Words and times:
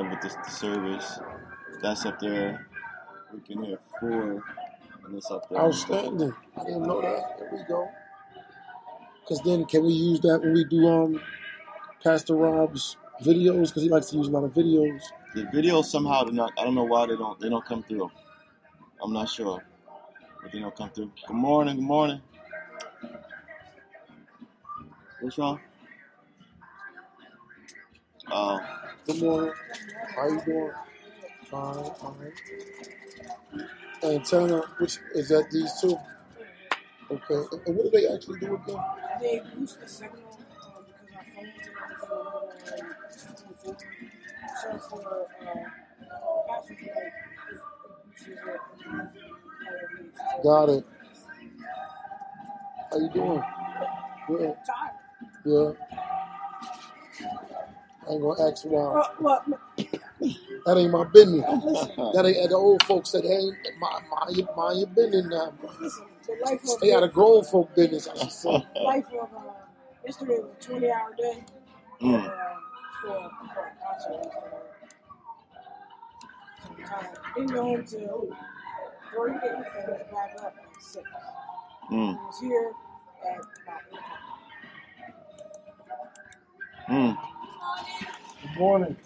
with 0.00 0.20
the 0.22 0.50
service. 0.50 1.20
That's 1.82 2.06
up 2.06 2.18
there. 2.18 2.66
We 3.32 3.40
can 3.40 3.62
hear 3.62 3.78
four, 4.00 4.42
and 5.04 5.14
it's 5.14 5.30
up 5.30 5.48
there. 5.50 5.60
Outstanding. 5.60 6.32
I 6.58 6.64
didn't 6.64 6.84
know 6.84 7.02
that. 7.02 7.38
There 7.38 7.50
we 7.52 7.62
go. 7.68 7.88
Because 9.20 9.42
then, 9.44 9.66
can 9.66 9.84
we 9.84 9.92
use 9.92 10.20
that 10.20 10.40
when 10.40 10.54
we 10.54 10.64
do 10.64 10.88
um 10.88 11.20
Pastor 12.02 12.36
Rob's 12.36 12.96
videos? 13.22 13.68
Because 13.68 13.82
he 13.82 13.90
likes 13.90 14.06
to 14.10 14.16
use 14.16 14.28
a 14.28 14.30
lot 14.30 14.44
of 14.44 14.54
videos. 14.54 15.00
The 15.34 15.42
videos 15.44 15.86
somehow 15.86 16.24
do 16.24 16.32
not. 16.32 16.52
I 16.58 16.64
don't 16.64 16.74
know 16.74 16.84
why 16.84 17.06
they 17.06 17.16
don't. 17.16 17.38
They 17.38 17.50
don't 17.50 17.64
come 17.64 17.82
through. 17.82 18.10
I'm 19.02 19.12
not 19.12 19.28
sure, 19.28 19.62
but 20.42 20.52
they 20.52 20.60
don't 20.60 20.74
come 20.74 20.88
through. 20.90 21.10
Good 21.26 21.36
morning. 21.36 21.76
Good 21.76 21.84
morning. 21.84 22.20
What's 25.20 25.36
wrong? 25.36 25.60
Uh, 28.30 28.58
Good 29.06 29.22
morning. 29.22 29.52
How 30.16 30.28
you 30.28 30.40
doing? 30.46 30.72
Fine, 31.50 31.84
fine. 32.00 32.32
And 34.02 34.24
Turner, 34.26 34.62
which 34.78 34.98
is 35.14 35.28
that 35.30 35.50
these 35.52 35.72
two? 35.80 35.96
Okay. 37.10 37.58
And 37.66 37.76
what 37.76 37.84
do 37.84 37.90
they 37.92 38.08
actually 38.08 38.40
do 38.40 38.54
again? 38.56 38.78
They 39.20 39.42
boost 39.56 39.80
the 39.80 39.88
signal 39.88 40.20
um, 40.22 40.86
because 40.86 41.10
our 41.16 41.24
phones 41.24 41.56
are 43.66 43.74
2.4. 43.74 43.80
So 44.62 44.78
for 44.90 45.28
uh, 45.42 46.54
passenger, 46.60 46.84
it, 46.86 47.12
it 47.52 47.60
boosts 48.06 48.28
it 48.28 48.38
how 48.44 48.54
it. 50.38 50.44
Got 50.44 50.70
it. 50.70 50.86
How 52.90 52.98
you 52.98 53.10
doing? 53.14 53.42
Good. 54.28 54.54
Tired. 54.66 54.92
Yeah. 55.44 55.72
I 58.08 58.12
ain't 58.12 58.22
gonna 58.22 58.50
ask 58.50 58.64
why. 58.64 58.94
Well, 58.94 59.14
well, 59.20 59.44
That 60.66 60.78
ain't 60.78 60.92
my 60.92 61.04
business. 61.04 61.44
That 62.14 62.26
ain't 62.26 62.50
the 62.50 62.56
old 62.56 62.82
folks 62.84 63.10
said, 63.10 63.24
hey, 63.24 63.40
mind, 63.80 64.04
mind, 64.10 64.36
your, 64.36 64.56
mind 64.56 64.78
your 64.80 64.88
business 64.88 65.26
now. 65.30 65.52
listen, 65.80 66.04
the 66.26 66.34
of, 66.72 66.78
Stay 66.78 66.94
out 66.94 67.02
of 67.04 67.12
grown 67.12 67.44
folk 67.44 67.74
business, 67.76 68.08
I 68.08 68.16
should 68.18 68.32
say. 68.32 68.66
life 68.84 69.04
of 69.20 69.30
uh, 69.34 69.52
yesterday 70.06 70.38
was 70.40 70.52
a 70.60 70.68
20 70.68 70.90
hour 70.90 71.14
day. 71.18 71.44
mm, 72.02 72.26
uh, 72.26 72.30
for, 73.02 73.30
for 73.54 73.60
a 73.66 73.72
concert. 73.84 74.32
So 76.62 76.70
Didn't 77.36 77.52
go 77.52 77.62
home 77.62 77.84
till 77.84 78.36
three 79.14 79.32
and 79.32 79.42
was 79.42 80.02
back 80.12 80.36
up 80.44 80.54
at 80.58 80.82
six. 80.82 81.06
mm, 81.92 82.18
I 82.18 82.26
was 82.26 82.40
here 82.40 82.72
at 83.26 83.38
about 83.64 83.80
eight 83.92 84.00
mm. 86.88 87.18
Good 88.42 88.58
morning. 88.58 88.96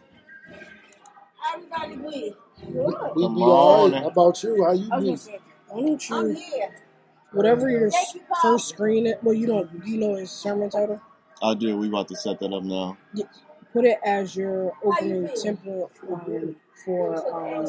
Everybody 1.55 1.97
be? 1.97 2.35
We, 2.67 2.73
Good. 2.75 2.95
we 3.17 3.29
Good 3.29 3.35
be 3.35 3.43
all 3.43 3.89
right. 3.91 3.93
morning. 3.93 4.03
How 4.03 4.09
about 4.09 4.43
you? 4.43 4.65
How 4.65 4.73
you 4.73 4.93
I 4.93 4.97
was 4.99 5.05
be? 5.05 5.17
gonna 5.27 5.39
why 5.69 5.81
don't 5.83 6.11
I'm 6.11 6.35
here. 6.37 6.75
whatever 7.33 7.71
your 7.71 7.91
you, 7.91 8.23
first 8.43 8.69
screen 8.69 9.07
it, 9.07 9.19
well, 9.23 9.35
you 9.35 9.47
don't, 9.47 9.85
do 9.85 9.91
you 9.91 9.99
know 9.99 10.17
his 10.17 10.31
sermon 10.31 10.71
title? 10.71 11.01
I 11.43 11.55
do. 11.55 11.77
We 11.79 11.89
about 11.89 12.09
to 12.09 12.17
set 12.17 12.41
that 12.41 12.53
up 12.53 12.63
now. 12.65 12.99
Yeah. 13.15 13.27
Put 13.73 13.85
it 13.87 13.99
as 14.05 14.37
your 14.37 14.73
How 14.85 14.91
you 14.91 14.93
opening 14.93 15.29
feel? 15.29 15.57
template 15.57 15.91
um, 16.13 16.57
for, 16.85 17.57
um, 17.57 17.67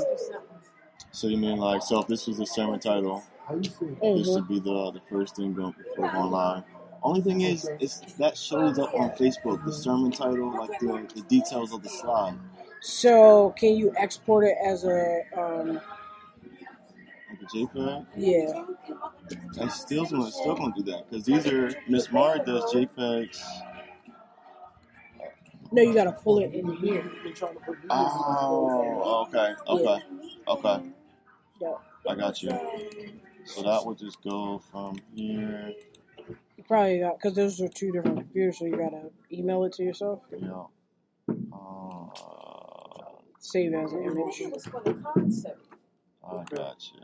So 1.12 1.28
you 1.28 1.38
mean 1.38 1.58
like, 1.58 1.84
so 1.84 2.00
if 2.02 2.08
this 2.08 2.28
was 2.28 2.38
the 2.38 2.48
sermon 2.48 2.80
title, 2.80 3.24
How 3.48 3.56
you 3.56 3.72
this 4.14 4.28
mhm. 4.28 4.36
would 4.36 4.48
be 4.48 4.60
the 4.60 4.92
the 4.92 5.02
first 5.10 5.36
thing 5.38 5.54
going 5.54 5.74
before 5.74 6.10
going 6.12 6.32
live. 6.32 6.64
Only 7.08 7.22
thing 7.22 7.40
is, 7.40 7.70
is 7.80 8.02
that 8.20 8.38
shows 8.38 8.78
up 8.80 8.94
on 8.94 9.12
Facebook. 9.12 9.64
The 9.64 9.72
sermon 9.72 10.12
title, 10.12 10.52
like 10.52 10.78
the 10.82 11.08
the 11.16 11.22
details 11.22 11.72
of 11.72 11.82
the 11.82 11.88
slide, 11.88 12.38
so 12.82 13.52
can 13.58 13.78
you 13.78 13.94
export 13.96 14.44
it 14.44 14.58
as 14.62 14.84
a, 14.84 15.22
um, 15.38 15.76
like 15.76 17.40
the 17.40 17.46
JPEG. 17.46 18.06
yeah. 18.18 18.66
I 19.64 19.70
still 19.70 20.04
gonna 20.04 20.30
still 20.30 20.56
gonna 20.56 20.74
do 20.76 20.84
that 20.92 21.10
because 21.10 21.24
these 21.24 21.48
are 21.48 21.72
Miss 21.88 22.12
Mara 22.12 22.44
does 22.44 22.66
JPEGs. 22.74 23.42
No, 25.72 25.82
you 25.82 25.94
gotta 25.94 26.12
pull 26.12 26.40
it 26.40 26.54
in 26.54 26.76
here. 26.76 27.10
They 27.24 27.32
trying 27.32 27.54
to 27.54 27.60
put 27.62 27.82
videos 27.84 27.88
Oh, 27.90 29.28
okay, 29.30 29.54
okay, 29.66 30.04
okay. 30.46 30.86
Yeah. 31.62 31.74
I 32.06 32.16
got 32.16 32.44
you. 32.44 32.52
So 33.46 33.62
that 33.62 33.86
would 33.86 33.98
just 33.98 34.22
go 34.22 34.60
from 34.60 34.98
here. 35.16 35.72
You 36.30 36.64
probably 36.68 37.00
got 37.00 37.18
because 37.18 37.36
those 37.36 37.62
are 37.62 37.68
two 37.68 37.92
different 37.92 38.18
computers, 38.18 38.60
so 38.60 38.66
you 38.66 38.78
gotta 38.78 39.10
email 39.32 39.64
it 39.66 39.74
to 39.74 39.84
yourself, 39.84 40.22
Yeah. 40.32 40.64
Uh, 41.54 42.08
save 43.40 43.74
as 43.74 43.92
an 43.94 44.04
image. 44.04 44.42
It 44.42 44.54
was 44.54 44.66
for 44.66 44.82
the 44.84 44.94
concert. 44.96 45.58
I 46.26 46.44
got 46.44 46.84
you. 46.94 47.02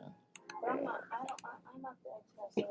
But 0.61 0.69
I'm 0.71 0.83
not, 0.83 1.01
I 1.11 1.17
don't, 1.25 1.41
I, 1.43 1.49
I'm 1.75 1.81
not 1.81 1.95
the 2.03 2.09
expert. 2.11 2.51
So, 2.55 2.61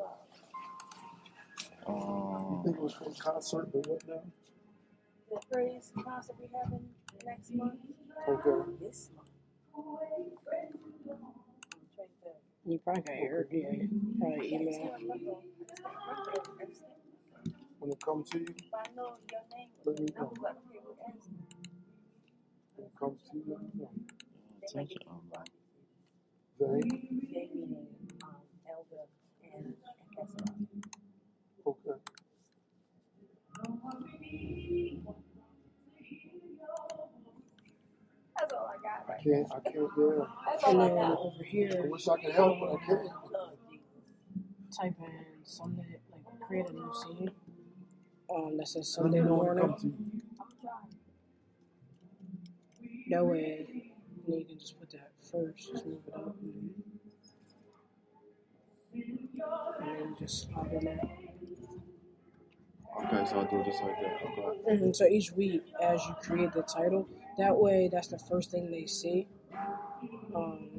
uh, 1.88 1.92
You 1.92 1.94
Um, 1.94 2.62
think 2.64 2.76
it 2.76 2.82
was 2.82 2.92
for 2.94 3.04
a 3.04 3.14
concert, 3.14 3.72
but 3.72 3.86
what 3.86 4.06
now? 4.08 4.22
the 5.30 5.41
praise 5.50 5.92
concert 6.04 6.36
we 6.41 6.48
having 6.54 6.88
next 7.24 7.54
month. 7.54 7.74
Okay. 8.28 8.70
This 8.80 9.10
month. 9.16 9.28
I'm 9.74 9.84
trying 10.44 10.72
to- 12.22 12.70
You 12.70 12.78
probably 12.78 13.02
got 13.02 13.16
your 13.16 13.46
yeah, 13.50 13.86
probably 14.18 14.52
Yeah, 14.52 14.58
it's 14.60 14.76
email. 14.76 15.42
When 17.80 17.92
it 17.92 18.00
comes 18.02 18.30
to 18.30 18.38
you, 18.40 18.46
I 18.74 18.84
know 18.96 19.16
your 19.30 19.42
name. 19.56 19.68
let 19.86 20.00
me 20.00 20.12
I 20.18 20.20
know. 20.22 20.28
was 20.30 20.38
like, 20.42 20.54
okay, 20.54 20.80
we'll 20.84 20.96
ask. 21.08 21.28
When 22.76 22.86
it 22.88 22.92
comes 22.98 23.20
to 23.30 23.38
you, 23.38 23.44
let 23.48 23.62
me 23.62 23.68
know. 23.76 23.90
attention. 24.66 24.98
Um, 25.10 25.22
They, 26.60 26.66
They 26.66 27.50
um, 28.24 28.36
Elder 28.68 29.06
and, 29.54 29.66
and 29.66 29.74
okay. 31.66 31.90
That's 38.38 38.52
all 38.54 38.66
I 38.70 38.76
got 38.82 39.08
I 39.08 39.12
right 39.12 39.20
can't, 39.24 39.46
I 39.52 39.60
can't, 39.70 39.76
yeah. 39.98 40.24
That's 40.46 40.64
And 40.68 40.78
all 40.78 40.82
I 40.82 40.88
then 40.88 40.98
got. 40.98 41.18
over 41.18 41.44
here. 41.44 41.70
I 41.72 41.74
here, 41.74 41.90
wish 41.90 42.08
I 42.08 42.16
could 42.22 42.34
help, 42.34 42.60
but 42.60 42.70
I 42.72 42.86
can't. 42.86 43.04
Lord 43.32 43.58
type 44.76 44.94
in 45.00 45.31
Sunday, 45.56 45.98
like 46.10 46.40
create 46.40 46.68
a 46.70 46.72
new 46.72 46.92
scene. 46.94 47.30
Um, 48.34 48.56
that 48.56 48.66
says 48.68 48.96
Let 48.98 49.04
Sunday 49.04 49.20
me 49.20 49.26
know 49.26 49.34
when 49.34 49.46
it 49.58 49.60
morning. 49.60 49.68
comes 49.68 49.82
to 49.82 49.86
you. 49.88 49.94
I'm 50.40 50.46
trying. 50.60 50.96
That 53.10 53.26
way, 53.26 53.66
then 54.26 54.38
you 54.38 54.44
can 54.46 54.58
just 54.58 54.78
put 54.80 54.91
that 54.92 55.10
first. 55.30 55.70
Just 55.72 55.86
move 55.86 55.98
it 56.06 56.14
up, 56.14 56.36
and 59.80 59.88
then 59.88 59.98
you 59.98 60.16
just 60.18 60.48
slide 60.48 60.72
in 60.72 60.84
there. 60.84 61.00
Okay, 63.04 63.24
so 63.28 63.38
I'll 63.38 63.46
do 63.50 63.60
it 63.60 63.64
just 63.66 63.82
like 63.82 63.96
that. 64.00 64.16
Okay. 64.22 64.84
And 64.84 64.94
so 64.96 65.06
each 65.06 65.32
week, 65.32 65.62
as 65.82 66.00
you 66.06 66.14
create 66.22 66.52
the 66.52 66.62
title, 66.62 67.08
that 67.38 67.54
way 67.56 67.88
that's 67.92 68.08
the 68.08 68.18
first 68.18 68.50
thing 68.50 68.70
they 68.70 68.86
see. 68.86 69.28
Um, 70.34 70.70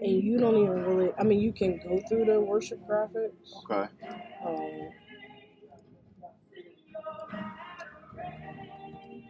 and 0.00 0.22
you 0.24 0.38
don't 0.38 0.56
even 0.56 0.84
really, 0.84 1.12
I 1.18 1.22
mean, 1.24 1.40
you 1.40 1.52
can 1.52 1.78
go 1.78 2.00
through 2.08 2.24
the 2.26 2.40
worship 2.40 2.80
graphics. 2.88 3.52
Okay. 3.64 3.90
Um, 4.46 4.90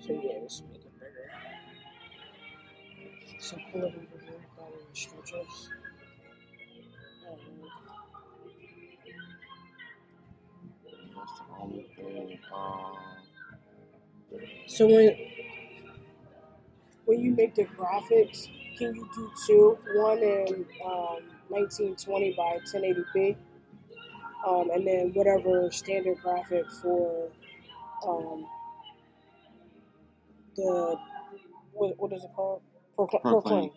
so 0.07 0.13
yeah, 0.13 0.39
let's 0.43 0.63
make 0.63 0.83
it 0.85 0.93
bigger. 0.99 1.31
So 3.41 3.57
pull 3.73 3.83
it 3.83 3.85
over 3.87 4.25
here, 4.25 4.47
probably 4.57 4.79
stretch 4.93 5.33
us. 5.35 5.69
Um, 11.61 11.73
the 11.77 11.83
thing. 12.03 12.39
Um, 12.55 12.97
So 14.67 14.87
when 14.87 15.15
when 17.05 17.21
you 17.21 17.33
make 17.33 17.55
the 17.55 17.65
graphics, 17.65 18.49
can 18.81 18.95
you 18.95 19.09
do 19.15 19.31
two? 19.47 19.79
One 19.95 20.19
in 20.19 20.65
um, 20.85 21.19
1920 21.49 22.33
by 22.33 22.59
1080p, 22.73 23.37
um, 24.49 24.71
and 24.71 24.87
then 24.87 25.11
whatever 25.13 25.71
standard 25.71 26.17
graphic 26.23 26.65
for 26.81 27.29
um, 28.07 28.47
the 30.57 30.97
what, 31.73 31.95
what 31.99 32.13
is 32.13 32.25
it 32.25 32.31
called? 32.35 32.63
Procl- 32.99 33.21
Proclaim. 33.21 33.43
Proclaim. 33.43 33.71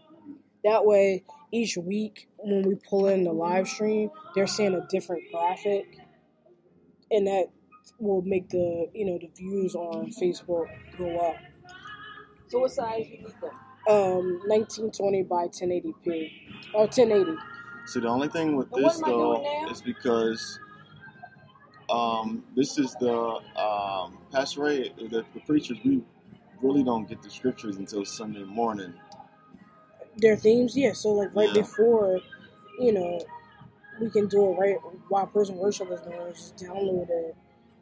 That 0.64 0.86
way, 0.86 1.26
each 1.52 1.76
week 1.76 2.30
when 2.38 2.62
we 2.62 2.76
pull 2.76 3.08
in 3.10 3.26
the 3.26 3.34
live 3.34 3.68
stream, 3.68 4.10
they're 4.34 4.48
seeing 4.48 4.74
a 4.74 4.88
different 4.90 5.24
graphic, 5.34 5.98
and 7.12 7.28
that 7.28 7.48
will 8.00 8.22
make 8.22 8.48
the 8.50 8.88
you 8.94 9.06
know 9.06 9.20
the 9.20 9.30
views 9.36 9.76
on 9.76 10.12
Facebook 10.12 10.68
go 10.98 11.20
up. 11.20 11.36
So 12.48 12.60
what 12.60 12.72
size 12.72 13.06
you 13.10 13.18
need 13.18 13.34
them? 13.42 13.52
Um, 13.88 14.40
1920 14.48 15.24
by 15.24 15.48
1080p 15.48 16.32
or 16.74 16.88
1080. 16.88 17.38
so 17.86 18.00
the 18.00 18.08
only 18.08 18.30
thing 18.30 18.56
with 18.56 18.72
this 18.72 19.00
though 19.02 19.44
is 19.70 19.82
because 19.82 20.60
um, 21.90 22.44
this 22.56 22.78
is 22.78 22.96
the 22.96 23.14
um, 23.60 24.18
Pastor 24.32 24.62
Ray, 24.62 24.90
the, 24.98 25.26
the 25.34 25.40
preachers. 25.46 25.78
We 25.84 26.02
really 26.62 26.84
don't 26.84 27.08
get 27.10 27.22
the 27.22 27.30
scriptures 27.30 27.76
until 27.76 28.06
Sunday 28.06 28.44
morning. 28.44 28.94
Their 30.18 30.38
themes, 30.38 30.78
yeah. 30.78 30.94
So 30.94 31.10
like 31.12 31.36
right 31.36 31.50
Yeah. 31.54 31.62
before, 31.62 32.22
you 32.80 32.94
know, 32.94 33.20
we 34.00 34.10
can 34.10 34.28
do 34.28 34.52
it 34.52 34.58
right 34.58 34.78
while 35.10 35.28
prison 35.28 35.58
worship 35.58 35.92
is 35.92 36.02
going. 36.02 36.20
on, 36.20 36.34
Just 36.34 36.56
download 36.58 37.10
it, 37.10 37.36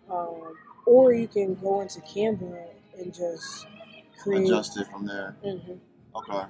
um, 0.09 0.55
or 0.85 1.13
you 1.13 1.27
can 1.27 1.55
go 1.55 1.81
into 1.81 1.99
Canva 2.01 2.67
and 2.97 3.13
just 3.13 3.67
create. 4.21 4.45
Adjust 4.45 4.77
it 4.77 4.87
from 4.87 5.05
there. 5.05 5.35
Mhm, 5.45 5.79
Okay. 6.15 6.45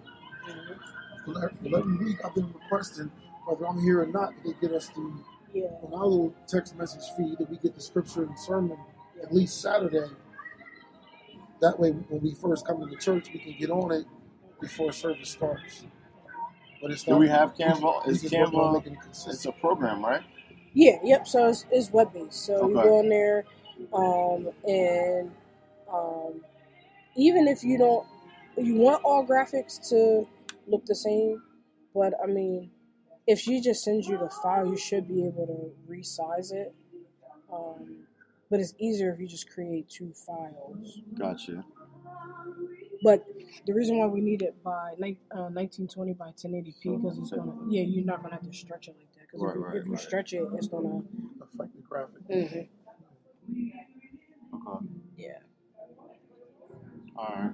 For 1.25 1.43
every, 1.45 1.71
for 1.71 1.77
every 1.79 1.97
week, 1.97 2.17
I've 2.25 2.33
been 2.33 2.51
requesting, 2.53 3.11
whether 3.45 3.67
I'm 3.67 3.79
here 3.81 4.01
or 4.01 4.07
not, 4.07 4.33
that 4.35 4.43
they 4.61 4.67
get 4.67 4.75
us 4.75 4.87
the 4.89 5.11
Yeah, 5.53 5.65
on 5.83 5.93
our 5.93 6.05
little 6.07 6.33
text 6.47 6.75
message 6.77 7.03
feed 7.17 7.37
that 7.37 7.49
we 7.49 7.57
get 7.57 7.75
the 7.75 7.81
scripture 7.81 8.23
and 8.23 8.37
sermon 8.39 8.77
at 9.21 9.33
least 9.33 9.61
Saturday. 9.61 10.07
That 11.61 11.79
way, 11.79 11.91
when 11.91 12.21
we 12.21 12.33
first 12.33 12.65
come 12.65 12.81
into 12.81 12.95
church, 12.97 13.29
we 13.33 13.39
can 13.39 13.55
get 13.59 13.69
on 13.69 13.91
it 13.91 14.05
before 14.59 14.91
service 14.91 15.29
starts. 15.29 15.85
But 16.81 16.89
it's 16.91 17.03
Do 17.03 17.11
not. 17.11 17.19
we 17.19 17.27
have 17.29 17.53
we 17.57 17.63
Canva? 17.65 17.81
just- 17.81 18.07
we 18.07 18.11
Is 18.13 18.21
just 18.23 18.33
work 18.53 18.53
on 18.55 18.81
Canva? 18.81 19.27
It's 19.29 19.45
a 19.45 19.51
program, 19.51 20.03
right? 20.03 20.23
yeah, 20.73 20.97
yep. 21.03 21.27
So 21.27 21.49
it's, 21.49 21.65
it's 21.71 21.91
web 21.91 22.11
based. 22.13 22.45
So 22.45 22.67
you 22.67 22.73
go 22.73 22.99
in 23.01 23.09
there, 23.09 23.45
um, 23.93 24.49
and 24.67 25.31
um, 25.93 26.41
even 27.15 27.47
if 27.47 27.63
you 27.63 27.77
don't, 27.77 28.07
you 28.57 28.75
want 28.75 29.03
all 29.03 29.25
graphics 29.25 29.89
to 29.89 30.27
look 30.67 30.85
the 30.85 30.95
same, 30.95 31.41
but 31.93 32.13
I 32.23 32.27
mean, 32.27 32.71
if 33.27 33.39
she 33.39 33.61
just 33.61 33.83
sends 33.83 34.07
you 34.07 34.17
the 34.17 34.29
file, 34.43 34.67
you 34.67 34.77
should 34.77 35.07
be 35.07 35.25
able 35.25 35.47
to 35.47 35.91
resize 35.93 36.51
it. 36.53 36.73
Um, 37.51 38.05
but 38.49 38.59
it's 38.59 38.73
easier 38.79 39.13
if 39.13 39.19
you 39.19 39.27
just 39.27 39.49
create 39.49 39.89
two 39.89 40.13
files. 40.13 40.99
Gotcha. 41.17 41.63
But 43.03 43.25
the 43.65 43.73
reason 43.73 43.97
why 43.97 44.05
we 44.07 44.21
need 44.21 44.41
it 44.41 44.61
by 44.63 44.93
ni- 44.99 45.17
uh, 45.31 45.49
1920 45.49 46.13
by 46.13 46.31
1080p 46.31 46.95
because 47.01 47.17
it's 47.17 47.31
gonna, 47.31 47.53
yeah, 47.69 47.81
you're 47.83 48.05
not 48.05 48.21
gonna 48.21 48.35
have 48.35 48.43
to 48.43 48.53
stretch 48.53 48.87
it 48.89 48.95
like 48.97 49.11
that. 49.15 49.21
Because 49.31 49.41
Right, 49.41 49.49
if, 49.51 49.55
you- 49.55 49.63
right, 49.65 49.75
if 49.77 49.85
you 49.85 49.91
right. 49.93 50.01
stretch 50.01 50.33
it, 50.33 50.47
it's 50.55 50.67
gonna. 50.67 51.01
Affect 51.41 51.75
the 51.75 51.81
graphic. 51.81 52.27
Mhm. 52.29 52.67
Okay. 54.53 54.85
Yeah. 55.17 55.39
All 57.17 57.35
right. 57.35 57.51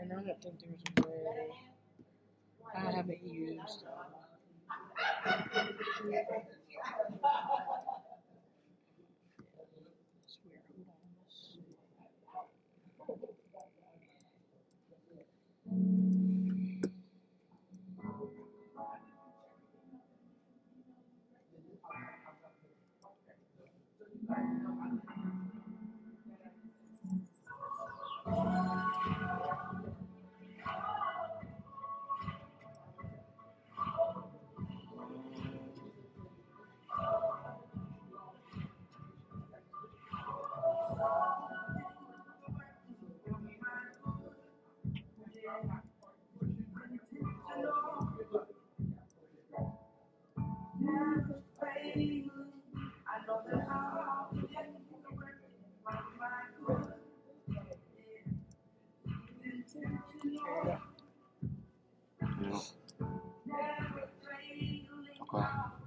And 0.00 0.12
I 0.12 0.14
don't 0.16 0.42
think 0.42 0.54
there's 0.60 0.82
a 0.96 1.08
way. 1.08 1.48
I 2.74 2.90
haven't 2.90 3.22
used. 3.22 3.84
It's 5.26 6.02
weird. 6.04 6.24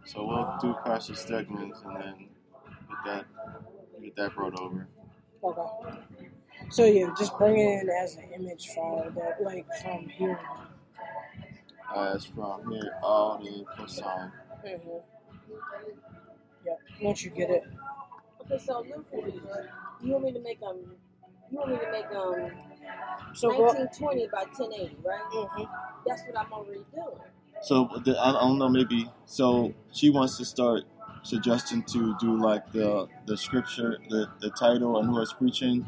So 0.05 0.25
we'll 0.25 0.57
do 0.61 0.75
Pastor 0.85 1.15
segments 1.15 1.79
and 1.85 1.95
then 1.95 2.15
get 2.89 3.05
that 3.05 3.25
get 4.01 4.15
that 4.15 4.35
brought 4.35 4.59
over. 4.59 4.87
Okay. 5.43 5.97
So 6.69 6.85
yeah, 6.85 7.13
just 7.17 7.37
bring 7.37 7.57
it 7.57 7.83
in 7.83 7.89
as 7.89 8.15
an 8.15 8.29
image 8.33 8.69
file 8.69 9.11
that 9.15 9.41
like 9.43 9.65
from 9.81 10.07
here. 10.07 10.39
As 11.95 12.25
from 12.25 12.71
here 12.71 12.97
all 13.03 13.37
the 13.37 13.65
plus 13.75 13.97
sign. 13.97 14.31
Mm-hmm. 14.65 14.89
Yep. 16.65 16.79
Once 17.01 17.23
you 17.23 17.31
get 17.31 17.49
it. 17.49 17.63
Okay, 18.41 18.63
so 18.63 18.79
I'm 18.83 19.03
confused. 19.11 19.43
You 20.01 20.11
want 20.13 20.23
me 20.25 20.31
to 20.33 20.39
make 20.41 20.59
um, 20.67 20.79
you 21.51 21.57
want 21.57 21.71
me 21.71 21.77
to 21.77 21.91
make 21.91 22.05
um, 22.07 22.51
So 23.33 23.49
1920 23.49 24.27
by 24.31 24.43
1080, 24.43 24.97
right? 25.03 25.21
Mhm. 25.31 25.69
That's 26.05 26.23
what 26.23 26.37
I'm 26.39 26.51
already 26.53 26.85
doing. 26.93 27.19
So 27.63 27.89
the, 28.05 28.17
I 28.19 28.29
I 28.29 28.41
don't 28.41 28.59
know 28.59 28.69
maybe 28.69 29.09
so 29.25 29.73
she 29.91 30.09
wants 30.09 30.37
to 30.37 30.45
start 30.45 30.83
suggesting 31.23 31.83
to 31.83 32.15
do 32.19 32.37
like 32.37 32.71
the 32.73 33.07
the 33.25 33.37
scripture 33.37 33.97
the, 34.09 34.27
the 34.41 34.49
title 34.51 34.97
and 34.99 35.07
who 35.09 35.19
is 35.21 35.33
preaching 35.33 35.85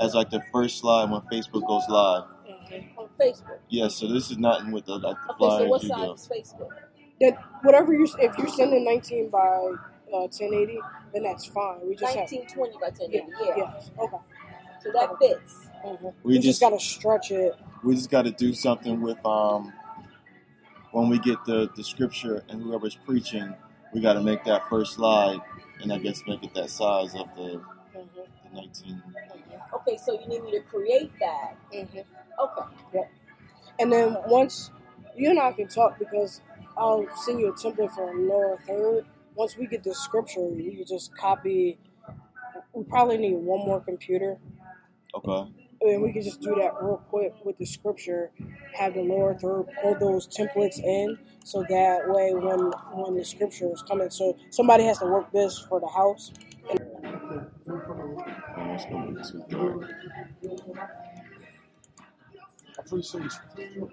as 0.00 0.14
like 0.14 0.30
the 0.30 0.42
first 0.52 0.78
slide 0.78 1.10
when 1.10 1.20
Facebook 1.22 1.66
goes 1.66 1.84
live. 1.88 2.24
Mhm. 2.48 2.98
On 2.98 3.08
Facebook. 3.20 3.58
Yeah, 3.68 3.88
so 3.88 4.06
this 4.08 4.30
is 4.30 4.38
not 4.38 4.70
with 4.70 4.84
the 4.86 4.96
like 4.98 5.16
the 5.26 5.32
Okay, 5.44 5.58
so 5.64 5.66
what 5.66 5.82
you 5.82 5.88
size 5.88 6.06
do. 6.06 6.12
is 6.14 6.28
Facebook? 6.28 6.70
That 7.20 7.34
whatever 7.62 7.92
you 7.94 8.06
if 8.20 8.38
you're 8.38 8.48
sending 8.48 8.84
19 8.84 9.28
by 9.30 9.72
uh, 10.12 10.28
1080, 10.28 10.78
then 11.12 11.22
that's 11.24 11.46
fine. 11.46 11.80
We 11.88 11.96
just 11.96 12.14
have 12.14 12.28
1920 12.30 12.74
by 12.78 12.90
yeah, 13.08 13.20
1080. 13.22 13.32
Yeah. 13.40 13.56
yeah. 13.56 14.04
Okay. 14.04 14.16
So 14.82 14.92
that 14.92 15.18
fits. 15.18 15.68
Mhm. 15.84 16.14
We 16.22 16.34
you 16.34 16.40
just 16.40 16.60
just 16.60 16.60
gotta 16.60 16.78
stretch 16.80 17.30
it. 17.32 17.54
we 17.84 17.94
just 17.94 18.10
got 18.10 18.22
to 18.22 18.30
do 18.32 18.52
something 18.54 19.00
with 19.00 19.24
um 19.24 19.72
when 20.96 21.08
we 21.10 21.18
get 21.20 21.44
the 21.44 21.70
the 21.76 21.84
scripture 21.84 22.44
and 22.48 22.62
whoever's 22.62 22.96
preaching, 22.96 23.54
we 23.94 24.00
got 24.00 24.14
to 24.14 24.22
make 24.22 24.44
that 24.44 24.68
first 24.70 24.94
slide 24.94 25.40
and 25.82 25.92
I 25.92 25.98
guess 25.98 26.22
make 26.26 26.42
it 26.44 26.54
that 26.54 26.70
size 26.70 27.14
of 27.14 27.28
the 27.36 27.62
Mhm. 27.94 28.26
the 28.44 28.50
19. 28.54 29.02
Okay, 29.74 29.96
so 29.96 30.18
you 30.20 30.26
need 30.28 30.44
me 30.44 30.52
to 30.52 30.62
create 30.62 31.12
that. 31.20 31.56
Mhm. 31.72 32.04
Okay. 32.38 33.08
And 33.80 33.92
then 33.92 34.16
once 34.26 34.70
you 35.16 35.30
and 35.30 35.38
I 35.40 35.52
can 35.52 35.68
talk 35.68 35.98
because 35.98 36.42
I'll 36.76 37.06
send 37.16 37.40
you 37.40 37.48
a 37.48 37.54
template 37.54 37.92
for 37.94 38.10
a 38.12 38.14
lower 38.20 38.58
third. 38.66 39.06
Once 39.34 39.56
we 39.56 39.66
get 39.66 39.84
the 39.84 39.94
scripture, 39.94 40.42
we 40.42 40.76
can 40.76 40.86
just 40.86 41.16
copy. 41.16 41.78
We 42.74 42.84
probably 42.84 43.18
need 43.18 43.36
one 43.36 43.60
more 43.66 43.80
computer, 43.80 44.38
Okay. 45.14 45.65
And 45.94 46.02
we 46.02 46.12
can 46.12 46.22
just 46.22 46.40
do 46.40 46.54
that 46.56 46.74
real 46.82 47.02
quick 47.10 47.34
with 47.44 47.58
the 47.58 47.66
scripture. 47.66 48.30
Have 48.74 48.94
the 48.94 49.02
lower 49.02 49.34
third 49.34 49.66
pull 49.82 49.96
those 49.98 50.28
templates 50.28 50.78
in, 50.78 51.18
so 51.44 51.64
that 51.68 52.02
way 52.08 52.32
when 52.34 52.72
when 52.94 53.16
the 53.16 53.24
scripture 53.24 53.72
is 53.72 53.82
coming, 53.82 54.10
so 54.10 54.36
somebody 54.50 54.84
has 54.84 54.98
to 54.98 55.06
work 55.06 55.32
this 55.32 55.58
for 55.68 55.80
the 55.80 55.88
house. 55.88 56.32
It's 58.74 58.84
gonna 58.86 59.12
be 59.12 59.22
too 59.22 59.44
dark. 59.50 59.90
I 62.78 62.82
appreciate 62.82 63.24
you. 63.76 63.90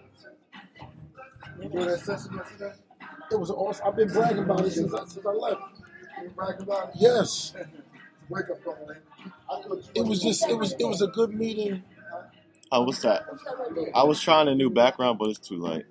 You 1.61 1.69
that 1.85 1.99
session 2.01 2.35
yesterday? 2.35 2.73
It 3.31 3.39
was 3.39 3.51
awesome. 3.51 3.87
I've 3.87 3.95
been 3.95 4.09
bragging 4.09 4.39
about 4.39 4.65
it 4.65 4.71
since 4.71 4.93
I, 4.93 5.05
since 5.05 5.25
I 5.25 5.31
left. 5.31 5.61
Yes. 6.95 7.53
Wake 8.29 8.49
up 8.51 8.63
call, 8.63 8.77
man. 8.87 8.97
It 9.95 10.05
was 10.05 10.21
just 10.21 10.47
it 10.49 10.57
was 10.57 10.73
it 10.79 10.85
was 10.85 11.01
a 11.01 11.07
good 11.07 11.33
meeting. 11.33 11.83
Oh, 12.71 12.83
what's 12.83 13.01
that? 13.03 13.23
I 13.95 14.03
was 14.03 14.19
trying 14.21 14.47
a 14.49 14.55
new 14.55 14.69
background, 14.69 15.17
but 15.19 15.29
it's 15.29 15.39
too 15.39 15.57
late. 15.59 15.85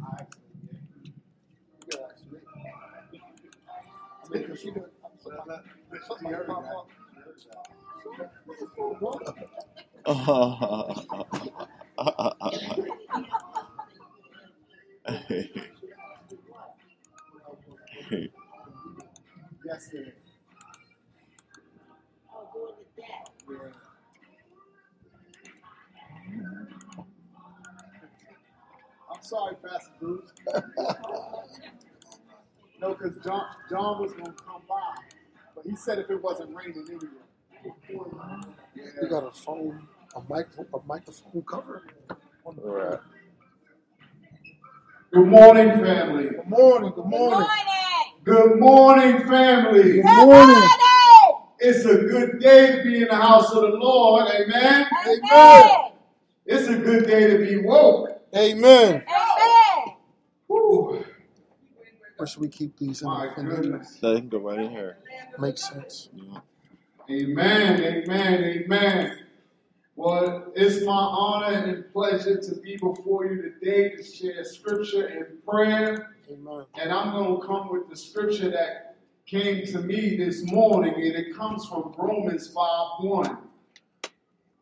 Yes, 19.65 19.91
sir. 19.93 20.13
Oh, 22.35 22.49
doing 22.55 22.75
it 22.81 22.97
that. 22.97 23.31
I'm 29.11 29.12
sorry, 29.23 29.57
Pastor 29.57 29.93
Bruce. 30.01 30.33
no, 32.81 32.95
because 32.95 33.17
John, 33.25 33.47
John 33.71 34.01
was 34.03 34.13
going 34.13 34.27
to 34.27 34.43
come 34.45 34.63
by, 34.69 34.95
but 35.55 35.65
he 35.65 35.77
said 35.77 35.99
if 35.99 36.11
it 36.11 36.23
wasn't 36.23 36.55
raining 36.55 36.85
anyway. 36.89 37.07
We 39.01 39.09
got 39.09 39.27
a 39.27 39.31
phone. 39.31 39.87
a 40.17 40.21
mic 40.35 40.47
a 40.75 40.79
microphone 40.87 41.43
cover. 41.43 41.83
All 42.45 42.55
right. 42.65 42.99
Good 45.13 45.27
morning, 45.27 45.71
family. 45.85 46.25
Good 46.31 46.49
morning. 46.49 46.91
Good 46.91 47.03
Good 47.03 47.11
morning. 47.11 47.49
morning. 47.49 48.25
Good 48.25 48.61
morning, 48.61 49.19
family. 49.29 49.93
Good 50.01 50.05
morning. 50.05 50.27
morning. 50.27 50.69
It's 51.61 51.85
a 51.85 51.99
good 51.99 52.41
day 52.41 52.77
to 52.77 52.83
be 52.83 53.03
in 53.03 53.09
the 53.09 53.17
house 53.17 53.51
of 53.53 53.63
the 53.63 53.69
Lord. 53.69 54.29
Amen. 54.31 54.87
Amen. 55.07 55.93
It's 56.47 56.69
a 56.69 56.77
good 56.77 57.07
day 57.07 57.29
to 57.31 57.39
be 57.39 57.59
woke. 57.59 58.12
Amen. 58.35 59.05
Amen. 59.07 59.97
Whew. 60.47 61.05
Or 62.19 62.27
should 62.27 62.41
we 62.41 62.49
keep 62.49 62.77
these 62.79 63.03
in, 63.03 63.09
My 63.09 63.29
in 63.37 63.47
here? 63.47 63.57
goodness. 63.57 63.99
That 64.01 64.17
can 64.17 64.29
go 64.29 64.39
right 64.39 64.59
in 64.61 64.71
here. 64.71 64.99
Makes 65.39 65.69
sense. 65.69 66.09
Yeah. 66.15 66.39
Amen, 67.11 67.83
amen, 67.83 68.45
amen. 68.45 69.19
Well, 69.97 70.53
it's 70.55 70.85
my 70.87 70.93
honor 70.93 71.55
and 71.59 71.93
pleasure 71.93 72.41
to 72.41 72.55
be 72.61 72.77
before 72.77 73.27
you 73.27 73.43
today 73.43 73.91
to 73.91 74.03
share 74.03 74.43
scripture 74.45 75.07
and 75.07 75.45
prayer. 75.45 76.15
Amen. 76.31 76.65
And 76.81 76.93
I'm 76.93 77.13
going 77.13 77.41
to 77.41 77.47
come 77.47 77.71
with 77.71 77.91
the 77.91 77.97
scripture 77.97 78.51
that 78.51 78.97
came 79.27 79.67
to 79.67 79.81
me 79.81 80.17
this 80.17 80.43
morning, 80.45 80.95
and 80.95 81.15
it 81.15 81.37
comes 81.37 81.67
from 81.67 81.95
Romans 81.99 82.49
5 82.49 83.05
1. 83.05 83.39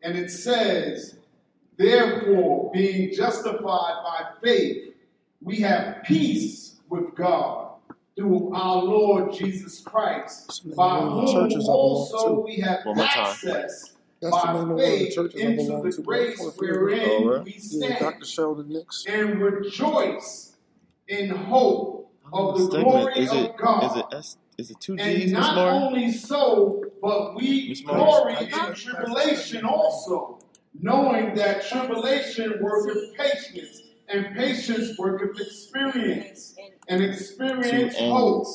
And 0.03 0.17
it 0.17 0.29
says, 0.31 1.17
Therefore, 1.81 2.71
being 2.71 3.11
justified 3.11 4.03
by 4.03 4.25
faith, 4.43 4.93
we 5.41 5.57
have 5.61 6.03
peace 6.03 6.75
with 6.89 7.15
God 7.15 7.69
through 8.15 8.53
our 8.53 8.83
Lord 8.83 9.33
Jesus 9.33 9.79
Christ, 9.79 10.63
by 10.75 10.99
name 10.99 11.07
of 11.07 11.15
the 11.15 11.21
whom 11.33 11.49
churches 11.49 11.63
I 11.63 11.71
belong 11.71 11.77
also 11.79 12.35
to. 12.35 12.41
we 12.41 12.55
have 12.57 12.79
One 12.85 12.99
access 12.99 13.95
That's 14.21 14.35
by 14.43 14.53
name 14.53 14.61
of 14.61 14.69
one 14.69 14.71
of 14.71 14.77
the 14.77 14.83
faith 14.83 15.35
into 15.35 15.81
the 15.97 16.03
grace 16.03 16.37
Brother 16.37 16.53
wherein 16.59 17.09
All 17.09 17.29
right. 17.29 17.45
we 17.45 17.53
Yeah, 17.53 17.59
stand 17.59 17.99
Dr. 17.99 18.25
Sheldon 18.25 18.69
Nix. 18.69 19.05
and 19.07 19.41
rejoice 19.41 20.55
in 21.07 21.29
hope 21.29 22.11
of 22.31 22.57
the 22.57 22.65
Segment. 22.65 22.85
glory 22.85 23.13
Is 23.15 23.33
it 23.33 23.37
of 23.37 23.45
is 23.45 23.51
it 23.51 23.57
God. 23.57 24.13
S 24.13 24.37
is 24.59 24.69
it 24.69 24.79
two 24.79 24.93
And 24.93 25.01
G's, 25.01 25.31
Miss 25.31 25.41
not 25.47 25.57
only 25.57 26.11
so, 26.11 26.83
but 27.01 27.35
we 27.35 27.73
glory 27.83 28.35
in 28.37 28.75
tribulation 28.75 29.65
also, 29.65 30.37
knowing 30.79 31.35
that 31.35 31.65
tribulation 31.67 32.59
worketh 32.61 33.15
patience, 33.17 33.81
and 34.07 34.35
patience 34.35 34.97
worketh 34.97 35.39
experience, 35.39 36.55
and 36.87 37.03
experience 37.03 37.95
hope. 37.97 38.47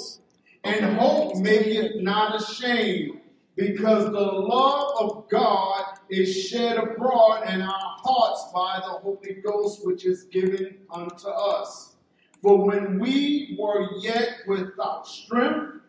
And 0.64 0.96
hope 0.96 1.36
maketh 1.36 2.02
not 2.02 2.40
ashamed, 2.40 3.20
because 3.56 4.04
the 4.06 4.20
love 4.20 4.96
of 5.00 5.28
God 5.28 5.98
is 6.10 6.48
shed 6.48 6.76
abroad 6.76 7.48
in 7.48 7.62
our 7.62 7.96
hearts 7.98 8.50
by 8.52 8.80
the 8.84 8.98
Holy 8.98 9.40
Ghost, 9.44 9.86
which 9.86 10.04
is 10.04 10.24
given 10.24 10.78
unto 10.90 11.28
us. 11.28 11.94
For 12.42 12.64
when 12.64 12.98
we 12.98 13.56
were 13.58 13.88
yet 14.00 14.40
without 14.46 15.06
strength, 15.06 15.80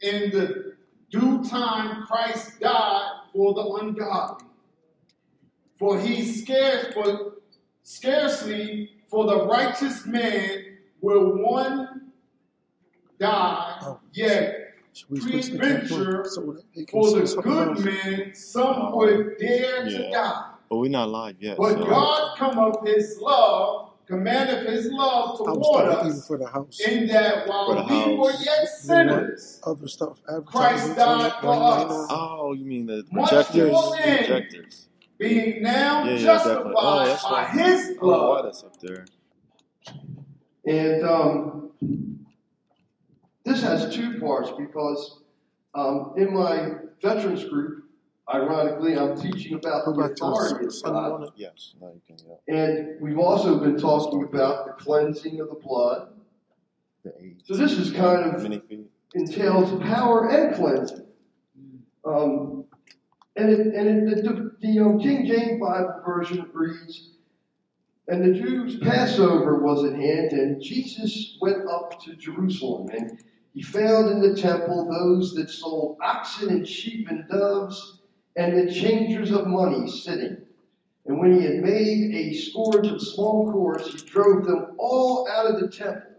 in 0.00 0.30
the 0.30 0.74
due 1.10 1.44
time 1.44 2.06
Christ 2.06 2.60
died 2.60 3.10
for 3.32 3.54
the 3.54 3.64
ungodly. 3.82 4.46
For 5.78 5.98
he 5.98 6.24
scarce 6.24 6.92
for 6.94 7.34
scarcely 7.82 8.90
for 9.08 9.26
the 9.26 9.46
righteous 9.46 10.06
man 10.06 10.78
will 11.00 11.42
one 11.42 12.12
die, 13.18 13.78
Oh. 13.82 14.00
yet 14.12 14.60
Should 14.92 15.10
we 15.10 15.20
switch 15.20 15.46
the 15.50 15.58
camera 15.58 15.80
Preadventure 15.80 16.26
so 16.26 16.40
that 16.52 16.62
he 16.72 16.84
can 16.84 17.02
for 17.02 17.10
the 17.20 17.42
good 17.42 17.84
man 17.84 18.34
some 18.34 18.92
would 18.96 19.36
dare 19.38 19.84
to 19.84 19.90
Yeah. 19.90 20.10
die. 20.10 20.50
But 20.70 20.76
we're 20.78 20.90
not 20.90 21.08
live 21.10 21.36
yet. 21.40 21.56
But 21.58 21.78
So 21.78 21.84
God 21.84 22.36
come 22.38 22.58
of 22.58 22.86
his 22.86 23.18
love, 23.20 23.90
commanded 24.06 24.66
his 24.68 24.90
love 24.92 25.40
I 25.46 25.50
was 25.52 25.66
toward 25.66 25.84
even 26.06 26.12
us, 26.18 26.26
for 26.26 26.38
the 26.38 26.46
house. 26.46 26.80
in 26.80 27.06
that 27.08 27.44
For 27.44 27.50
while 27.50 27.86
the 27.86 27.94
we 28.08 28.14
were 28.16 28.30
yet 28.30 28.40
They 28.40 28.44
want 28.54 28.68
sinners, 28.70 29.60
other 29.64 29.88
stuff 29.88 30.22
Christ 30.24 30.90
advertising 30.90 30.94
died 30.96 31.32
for 31.40 31.48
us. 31.52 31.90
now. 31.90 32.06
Oh, 32.10 32.52
you 32.54 32.64
mean 32.64 32.86
the 32.86 33.04
Much 33.12 33.28
projectors? 33.30 33.72
more 33.72 33.90
The 33.96 34.02
then. 34.02 34.18
projectors. 34.26 34.88
Being 35.18 35.62
now 35.62 36.04
Yeah, 36.04 36.12
yeah, 36.12 36.18
justified 36.18 36.54
definitely. 36.54 36.74
Oh, 36.76 37.18
by 37.22 37.30
why. 37.30 37.44
his 37.46 37.80
I 37.82 37.86
don't 37.86 37.96
know 37.96 38.06
why 38.08 38.16
blood. 38.16 38.44
that's 38.46 38.64
up 38.64 38.80
there. 38.80 39.06
And 40.66 41.04
um, 41.04 41.70
this 43.44 43.62
has 43.62 43.94
two 43.94 44.18
parts 44.20 44.50
because 44.58 45.20
um, 45.74 46.14
in 46.16 46.32
my 46.32 46.72
veterans 47.02 47.44
group, 47.44 47.84
ironically, 48.32 48.96
I'm 48.96 49.20
teaching 49.20 49.54
about 49.54 49.84
the 49.84 49.92
back 49.92 50.16
to 50.16 50.24
authority 50.24 50.66
of 50.66 50.82
God. 50.82 51.32
Yes. 51.36 51.74
Now 51.80 51.88
you 51.92 52.00
can. 52.06 52.16
Yeah. 52.48 52.54
And 52.56 53.00
we've 53.00 53.18
also 53.18 53.58
been 53.60 53.78
talking 53.78 54.22
about 54.24 54.66
the 54.66 54.72
cleansing 54.72 55.40
of 55.40 55.48
the 55.48 55.56
blood. 55.56 56.08
The. 57.04 57.12
So 57.44 57.54
this 57.54 57.72
is 57.72 57.92
kind 57.92 58.34
of 58.34 58.50
entails 59.14 59.82
power 59.84 60.28
and 60.30 60.54
cleansing. 60.54 61.06
Um, 62.06 62.63
and 63.36 63.50
it, 63.50 63.74
and 63.74 64.08
it, 64.08 64.24
the, 64.24 64.52
the 64.60 64.98
King 65.02 65.26
James 65.26 65.60
Bible 65.60 66.02
version 66.06 66.48
reads, 66.52 67.10
And 68.08 68.24
the 68.24 68.38
Jews' 68.38 68.78
Passover 68.78 69.62
was 69.62 69.84
at 69.84 69.98
hand, 69.98 70.32
and 70.32 70.62
Jesus 70.62 71.36
went 71.40 71.68
up 71.68 72.00
to 72.04 72.14
Jerusalem, 72.14 72.90
and 72.90 73.22
he 73.52 73.62
found 73.62 74.10
in 74.10 74.20
the 74.20 74.40
temple 74.40 74.88
those 74.88 75.34
that 75.34 75.50
sold 75.50 75.98
oxen 76.02 76.50
and 76.50 76.68
sheep 76.68 77.08
and 77.08 77.28
doves, 77.28 78.00
and 78.36 78.56
the 78.56 78.72
changers 78.72 79.30
of 79.30 79.46
money 79.46 79.88
sitting. 79.88 80.38
And 81.06 81.18
when 81.18 81.38
he 81.38 81.44
had 81.44 81.56
made 81.56 82.14
a 82.14 82.34
scourge 82.34 82.86
of 82.86 83.00
small 83.00 83.52
cords, 83.52 83.92
he 83.92 84.08
drove 84.08 84.44
them 84.44 84.74
all 84.78 85.28
out 85.28 85.46
of 85.46 85.60
the 85.60 85.68
temple 85.68 86.14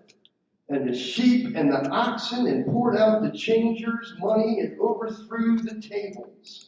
and 0.70 0.90
the 0.90 0.98
sheep 0.98 1.56
and 1.56 1.72
the 1.72 1.88
oxen, 1.90 2.48
and 2.48 2.66
poured 2.66 2.98
out 2.98 3.22
the 3.22 3.38
changers' 3.38 4.16
money, 4.18 4.60
and 4.62 4.80
overthrew 4.80 5.60
the 5.60 5.80
tables. 5.80 6.66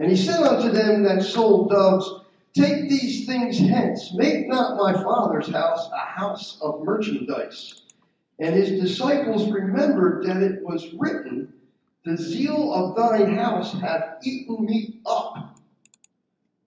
And 0.00 0.10
he 0.10 0.16
said 0.16 0.42
unto 0.42 0.72
them 0.72 1.04
that 1.04 1.22
sold 1.22 1.70
doves, 1.70 2.10
Take 2.52 2.88
these 2.88 3.26
things 3.26 3.58
hence, 3.58 4.12
make 4.12 4.48
not 4.48 4.76
my 4.76 4.92
father's 4.92 5.48
house 5.48 5.88
a 5.92 6.04
house 6.04 6.58
of 6.60 6.82
merchandise. 6.82 7.82
And 8.40 8.56
his 8.56 8.80
disciples 8.80 9.48
remembered 9.48 10.24
that 10.26 10.42
it 10.42 10.64
was 10.64 10.92
written, 10.94 11.52
The 12.04 12.16
zeal 12.16 12.74
of 12.74 12.96
thine 12.96 13.36
house 13.36 13.72
hath 13.74 14.16
eaten 14.24 14.64
me 14.64 15.00
up. 15.06 15.60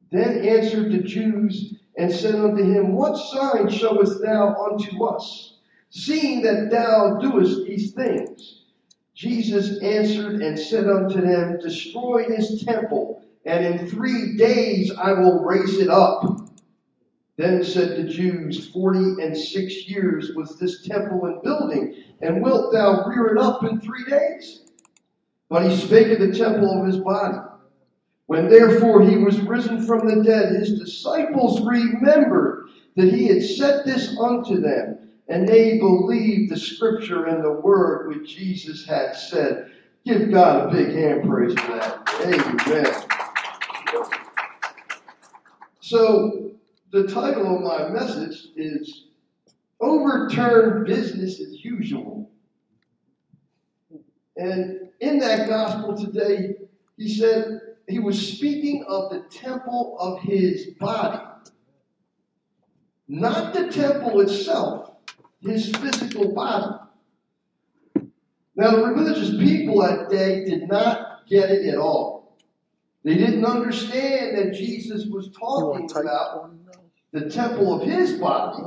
Then 0.10 0.48
answered 0.48 0.94
the 0.94 1.00
Jews 1.00 1.74
and 1.98 2.10
said 2.10 2.36
unto 2.36 2.63
him, 2.63 2.94
What 2.94 3.18
sign 3.18 3.68
showest 3.68 4.22
thou 4.22 4.56
unto 4.56 5.04
us? 5.04 5.54
seeing 5.94 6.42
that 6.42 6.72
thou 6.72 7.20
doest 7.20 7.68
these 7.68 7.92
things. 7.92 8.62
Jesus 9.13 9.80
answered 9.84 10.42
and 10.42 10.58
said 10.58 10.90
unto 10.90 11.22
them, 11.22 11.60
Destroy 11.62 12.25
this 12.28 12.63
temple, 12.63 13.12
and 13.46 13.66
in 13.66 13.88
three 13.88 14.38
days 14.38 14.92
I 14.92 15.14
will 15.14 15.44
raise 15.44 15.80
it 15.80 15.90
up. 15.90 16.50
Then 17.38 17.64
said 17.64 17.98
the 17.98 18.10
Jews, 18.10 18.70
Forty 18.70 19.22
and 19.22 19.36
six 19.36 19.88
years 19.90 20.32
was 20.36 20.58
this 20.60 20.84
temple 20.88 21.26
in 21.26 21.42
building, 21.44 21.96
and 22.22 22.42
wilt 22.42 22.72
thou 22.72 23.06
rear 23.06 23.36
it 23.36 23.38
up 23.40 23.64
in 23.64 23.82
three 23.82 24.06
days? 24.06 24.62
But 25.50 25.70
he 25.70 25.76
spake 25.76 26.08
of 26.08 26.20
the 26.20 26.38
temple 26.38 26.80
of 26.80 26.86
his 26.86 26.98
body. 26.98 27.38
When 28.28 28.50
therefore 28.50 29.04
he 29.04 29.18
was 29.18 29.40
risen 29.42 29.86
from 29.86 30.08
the 30.08 30.24
dead, 30.24 30.56
his 30.56 30.80
disciples 30.80 31.62
remembered 31.62 32.70
that 32.96 33.14
he 33.14 33.28
had 33.28 33.44
said 33.44 33.86
this 33.86 34.18
unto 34.18 34.62
them. 34.62 35.10
And 35.28 35.48
they 35.48 35.78
believed 35.78 36.52
the 36.52 36.58
scripture 36.58 37.26
and 37.26 37.44
the 37.44 37.52
word 37.52 38.08
which 38.08 38.36
Jesus 38.36 38.86
had 38.86 39.16
said. 39.16 39.72
Give 40.06 40.32
God 40.32 40.68
a 40.68 40.76
big 40.76 40.94
hand 40.94 41.30
praise 41.30 41.54
for 41.54 41.72
that. 41.74 42.10
Amen. 42.26 43.23
So, 45.86 46.52
the 46.94 47.08
title 47.08 47.58
of 47.58 47.62
my 47.62 47.90
message 47.90 48.48
is 48.56 49.08
Overturn 49.82 50.86
Business 50.86 51.42
as 51.42 51.62
Usual. 51.62 52.32
And 54.38 54.88
in 55.02 55.20
that 55.20 55.50
gospel 55.50 55.98
today, 55.98 56.56
he 56.96 57.13
said 57.13 57.60
he 57.90 58.00
was 58.00 58.18
speaking 58.18 58.86
of 58.88 59.12
the 59.12 59.25
temple 59.30 59.98
of 60.00 60.22
his 60.22 60.68
body, 60.80 61.22
not 63.10 63.54
the 63.54 63.70
temple 63.70 64.22
itself 64.22 64.92
his 65.42 65.70
physical 65.75 66.34
body. 66.34 66.78
Now, 68.56 68.72
the 68.72 68.86
religious 68.86 69.32
people 69.32 69.82
that 69.82 70.10
day 70.10 70.46
did 70.46 70.70
not 70.70 71.28
get 71.28 71.50
it 71.50 71.68
at 71.68 71.78
all. 71.78 72.12
They 73.04 73.16
didn't 73.16 73.46
understand 73.46 74.38
that 74.38 74.54
Jesus 74.54 75.06
was 75.08 75.30
talking 75.32 75.82
want 75.82 75.90
to 75.90 75.94
type 75.94 76.04
about 76.04 76.42
on 76.42 76.52
it 76.52 76.66
now? 76.66 77.20
the 77.20 77.30
temple 77.30 77.74
of 77.74 77.88
his 77.88 78.14
body 78.14 78.64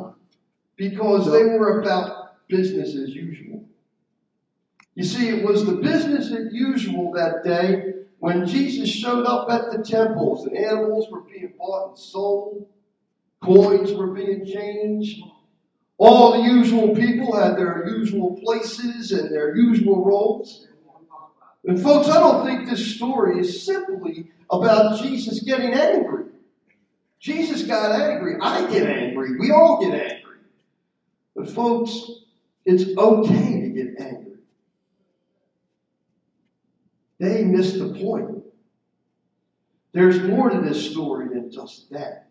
because 0.77 1.31
they 1.31 1.45
were 1.45 1.81
about 1.81 2.47
business 2.49 2.95
as 2.95 3.11
usual. 3.11 3.65
You 4.95 5.05
see, 5.05 5.29
it 5.29 5.45
was 5.45 5.65
the 5.65 5.77
business 5.77 6.31
as 6.33 6.53
usual 6.53 7.13
that 7.13 7.45
day 7.45 7.93
when 8.19 8.47
Jesus 8.47 8.89
showed 8.89 9.25
up 9.25 9.51
at 9.51 9.71
the 9.71 9.83
temples 9.83 10.47
and 10.47 10.57
animals 10.57 11.09
were 11.11 11.21
being 11.21 11.53
bought 11.59 11.91
and 11.91 11.99
sold, 11.99 12.67
coins 13.43 13.93
were 13.93 14.09
being 14.09 14.47
changed, 14.47 15.21
all 15.99 16.33
the 16.33 16.49
usual 16.49 16.95
people 16.95 17.37
had 17.37 17.57
their 17.57 17.87
usual 17.89 18.39
places 18.43 19.13
and 19.13 19.31
their 19.31 19.57
usual 19.57 20.05
roles. 20.05 20.67
And 21.67 21.83
folks, 21.83 22.09
I 22.09 22.21
don't 22.21 22.47
think 22.47 22.69
this 22.69 22.95
story 22.95 23.41
is 23.41 23.65
simply 23.65 24.31
about 24.49 25.03
Jesus 25.03 25.41
getting 25.41 25.75
angry. 25.75 26.27
Jesus 27.19 27.65
got 27.65 28.01
angry. 28.01 28.37
I 28.41 28.71
get 28.71 28.89
angry. 28.89 29.37
We 29.37 29.51
all 29.51 29.81
get 29.81 30.01
angry. 30.01 30.39
But 31.35 31.51
folks, 31.51 32.11
it's 32.65 32.97
okay 32.97 33.61
to 33.63 33.69
get 33.69 34.01
angry. 34.01 34.39
They 37.19 37.45
missed 37.45 37.79
the 37.79 37.95
point. 37.95 38.45
There's 39.93 40.21
more 40.21 40.51
to 40.51 40.61
this 40.61 40.91
story 40.91 41.29
than 41.29 41.51
just 41.51 41.91
that. 41.91 42.29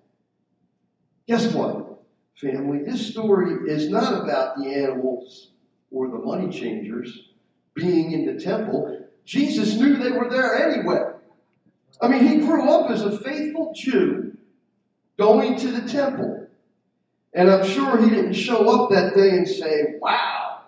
Guess 1.28 1.52
what, 1.54 2.04
family? 2.36 2.84
This 2.84 3.08
story 3.08 3.70
is 3.70 3.90
not 3.90 4.24
about 4.24 4.58
the 4.58 4.68
animals 4.68 5.52
or 5.92 6.08
the 6.08 6.20
money 6.20 6.58
changers 6.58 7.30
being 7.74 8.12
in 8.12 8.26
the 8.26 8.40
temple. 8.40 9.05
Jesus 9.26 9.76
knew 9.76 9.98
they 9.98 10.12
were 10.12 10.30
there 10.30 10.56
anyway. 10.56 11.12
I 12.02 12.08
mean, 12.08 12.28
he 12.28 12.38
grew 12.38 12.70
up 12.70 12.92
as 12.92 13.02
a 13.02 13.18
faithful 13.20 13.74
Jew 13.76 14.38
going 15.18 15.58
to 15.58 15.72
the 15.72 15.88
temple. 15.88 16.48
And 17.34 17.50
I'm 17.50 17.66
sure 17.68 18.02
he 18.02 18.10
didn't 18.10 18.34
show 18.34 18.70
up 18.70 18.90
that 18.92 19.16
day 19.16 19.32
and 19.32 19.48
say, 19.48 19.96
Wow, 20.00 20.62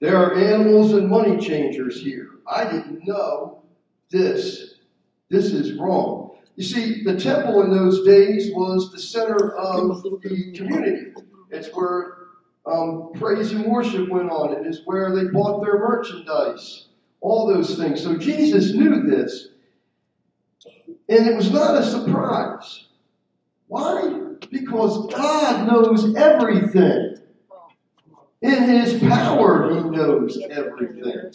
there 0.00 0.16
are 0.16 0.34
animals 0.34 0.92
and 0.92 1.08
money 1.08 1.38
changers 1.38 2.00
here. 2.00 2.30
I 2.46 2.64
didn't 2.64 3.06
know 3.06 3.62
this. 4.10 4.74
This 5.28 5.52
is 5.52 5.78
wrong. 5.78 6.38
You 6.56 6.64
see, 6.64 7.04
the 7.04 7.18
temple 7.18 7.62
in 7.62 7.70
those 7.70 8.04
days 8.04 8.50
was 8.54 8.90
the 8.90 8.98
center 8.98 9.54
of 9.56 10.02
the 10.02 10.18
community. 10.54 11.12
It's 11.50 11.68
where 11.74 12.14
um, 12.66 13.10
praise 13.14 13.52
and 13.52 13.66
worship 13.66 14.08
went 14.08 14.30
on. 14.30 14.52
It 14.54 14.66
is 14.66 14.82
where 14.84 15.14
they 15.14 15.24
bought 15.30 15.62
their 15.62 15.78
merchandise. 15.78 16.86
All 17.20 17.46
those 17.46 17.76
things. 17.76 18.02
So 18.02 18.16
Jesus 18.16 18.72
knew 18.72 19.02
this. 19.02 19.48
And 21.08 21.26
it 21.26 21.36
was 21.36 21.50
not 21.50 21.76
a 21.76 21.84
surprise. 21.84 22.86
Why? 23.66 24.20
Because 24.50 25.12
God 25.12 25.66
knows 25.66 26.14
everything. 26.16 27.16
In 28.42 28.62
His 28.64 29.00
power, 29.00 29.74
He 29.74 29.90
knows 29.90 30.38
everything. 30.50 31.32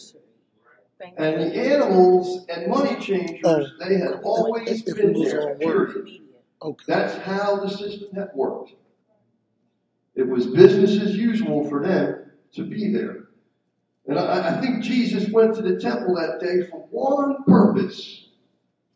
And 1.17 1.41
the 1.41 1.73
animals 1.73 2.45
and 2.49 2.67
money 2.67 2.95
changers, 2.99 3.73
they 3.79 3.97
had 3.97 4.21
always 4.23 4.81
been 4.81 5.13
there, 5.13 5.55
period. 5.55 6.21
That's 6.87 7.15
how 7.23 7.57
the 7.57 7.69
system 7.69 8.15
had 8.15 8.29
worked. 8.33 8.71
It 10.15 10.27
was 10.27 10.47
business 10.47 10.99
as 10.99 11.15
usual 11.15 11.69
for 11.69 11.85
them 11.85 12.31
to 12.53 12.63
be 12.63 12.91
there. 12.93 13.24
And 14.07 14.19
I, 14.19 14.57
I 14.57 14.61
think 14.61 14.83
Jesus 14.83 15.29
went 15.29 15.55
to 15.55 15.61
the 15.61 15.79
temple 15.79 16.15
that 16.15 16.39
day 16.39 16.67
for 16.69 16.85
one 16.91 17.43
purpose 17.45 18.27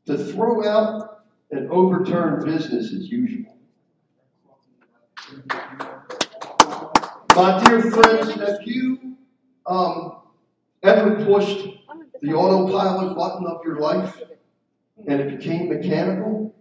to 0.06 0.18
throw 0.18 0.68
out 0.68 1.24
and 1.52 1.70
overturn 1.72 2.46
business 2.46 2.94
as 2.94 3.10
usual. 3.10 3.56
My 7.36 7.64
dear 7.64 7.82
friends, 7.92 8.34
have 8.36 8.60
you 8.64 9.16
um, 9.66 10.18
ever 10.84 11.24
pushed 11.26 11.68
the 12.22 12.34
autopilot 12.34 13.16
button 13.16 13.48
of 13.48 13.62
your 13.64 13.80
life 13.80 14.22
and 15.08 15.22
it 15.22 15.40
became 15.40 15.70
mechanical? 15.70 16.54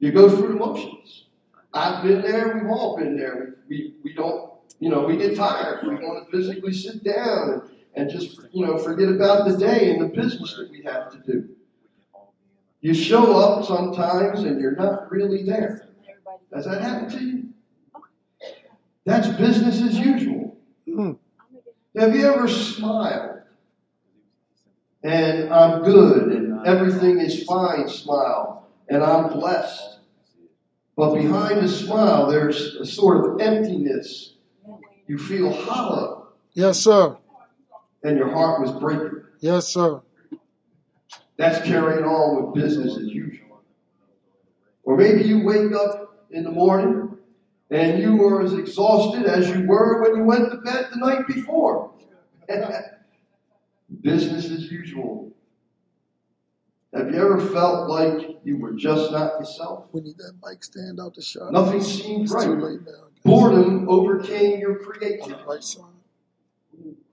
You 0.00 0.12
go 0.12 0.28
through 0.28 0.48
the 0.48 0.54
motions. 0.54 1.26
I've 1.72 2.04
been 2.04 2.22
there, 2.22 2.58
we've 2.58 2.70
all 2.70 2.96
been 2.96 3.16
there. 3.16 3.56
We, 3.68 3.94
we 4.02 4.12
don't, 4.12 4.53
you 4.84 4.90
know, 4.90 5.00
we 5.00 5.16
get 5.16 5.34
tired. 5.34 5.82
We 5.82 5.94
want 5.94 6.30
to 6.30 6.36
physically 6.36 6.74
sit 6.74 7.02
down 7.02 7.52
and, 7.52 7.62
and 7.94 8.10
just, 8.10 8.38
you 8.52 8.66
know, 8.66 8.76
forget 8.76 9.08
about 9.08 9.48
the 9.48 9.56
day 9.56 9.90
and 9.90 10.02
the 10.02 10.08
business 10.14 10.54
that 10.58 10.70
we 10.70 10.82
have 10.82 11.10
to 11.10 11.18
do. 11.20 11.48
You 12.82 12.92
show 12.92 13.34
up 13.34 13.64
sometimes 13.64 14.40
and 14.40 14.60
you're 14.60 14.76
not 14.76 15.10
really 15.10 15.42
there. 15.42 15.88
Has 16.52 16.66
that 16.66 16.82
happened 16.82 17.12
to 17.12 17.24
you? 17.24 17.48
That's 19.06 19.26
business 19.38 19.80
as 19.80 19.98
usual. 19.98 20.54
Have 21.96 22.14
you 22.14 22.26
ever 22.26 22.46
smiled? 22.46 23.40
And 25.02 25.50
I'm 25.50 25.82
good 25.82 26.30
and 26.30 26.66
everything 26.66 27.20
is 27.20 27.44
fine, 27.44 27.88
smile, 27.88 28.68
and 28.90 29.02
I'm 29.02 29.32
blessed. 29.32 30.00
But 30.94 31.14
behind 31.14 31.62
the 31.62 31.70
smile, 31.70 32.26
there's 32.26 32.74
a 32.74 32.84
sort 32.84 33.24
of 33.24 33.40
emptiness. 33.40 34.33
You 35.06 35.18
feel 35.18 35.52
hollow, 35.52 36.28
Yes, 36.54 36.78
sir. 36.80 37.16
and 38.02 38.16
your 38.18 38.30
heart 38.30 38.60
was 38.60 38.72
breaking. 38.80 39.22
Yes, 39.40 39.68
sir. 39.68 40.00
That's 41.36 41.66
carrying 41.66 42.04
on 42.04 42.44
with 42.52 42.54
business 42.62 42.96
as 42.96 43.08
usual. 43.08 43.60
Or 44.84 44.96
maybe 44.96 45.24
you 45.24 45.44
wake 45.44 45.72
up 45.74 46.26
in 46.30 46.44
the 46.44 46.50
morning 46.50 47.16
and 47.70 48.00
you 48.00 48.22
are 48.24 48.42
as 48.42 48.52
exhausted 48.54 49.24
as 49.26 49.48
you 49.50 49.66
were 49.66 50.02
when 50.02 50.16
you 50.16 50.24
went 50.24 50.50
to 50.52 50.58
bed 50.58 50.88
the 50.92 50.98
night 50.98 51.26
before. 51.26 51.90
business 54.00 54.50
as 54.50 54.70
usual. 54.70 55.32
Have 56.94 57.12
you 57.12 57.16
ever 57.20 57.40
felt 57.48 57.88
like 57.90 58.38
you 58.44 58.56
were 58.58 58.72
just 58.72 59.10
not 59.10 59.38
yourself? 59.40 59.86
We 59.92 60.00
need 60.02 60.16
that 60.18 60.34
mic 60.46 60.62
stand 60.62 61.00
out 61.00 61.14
the 61.14 61.22
shot. 61.22 61.52
Nothing 61.52 61.82
seems 61.82 62.32
It's 62.32 62.44
too 62.44 62.52
right. 62.54 62.62
late 62.72 62.80
now. 62.86 63.08
Boredom 63.24 63.88
overcame 63.88 64.60
your 64.60 64.76
creativity. 64.76 65.34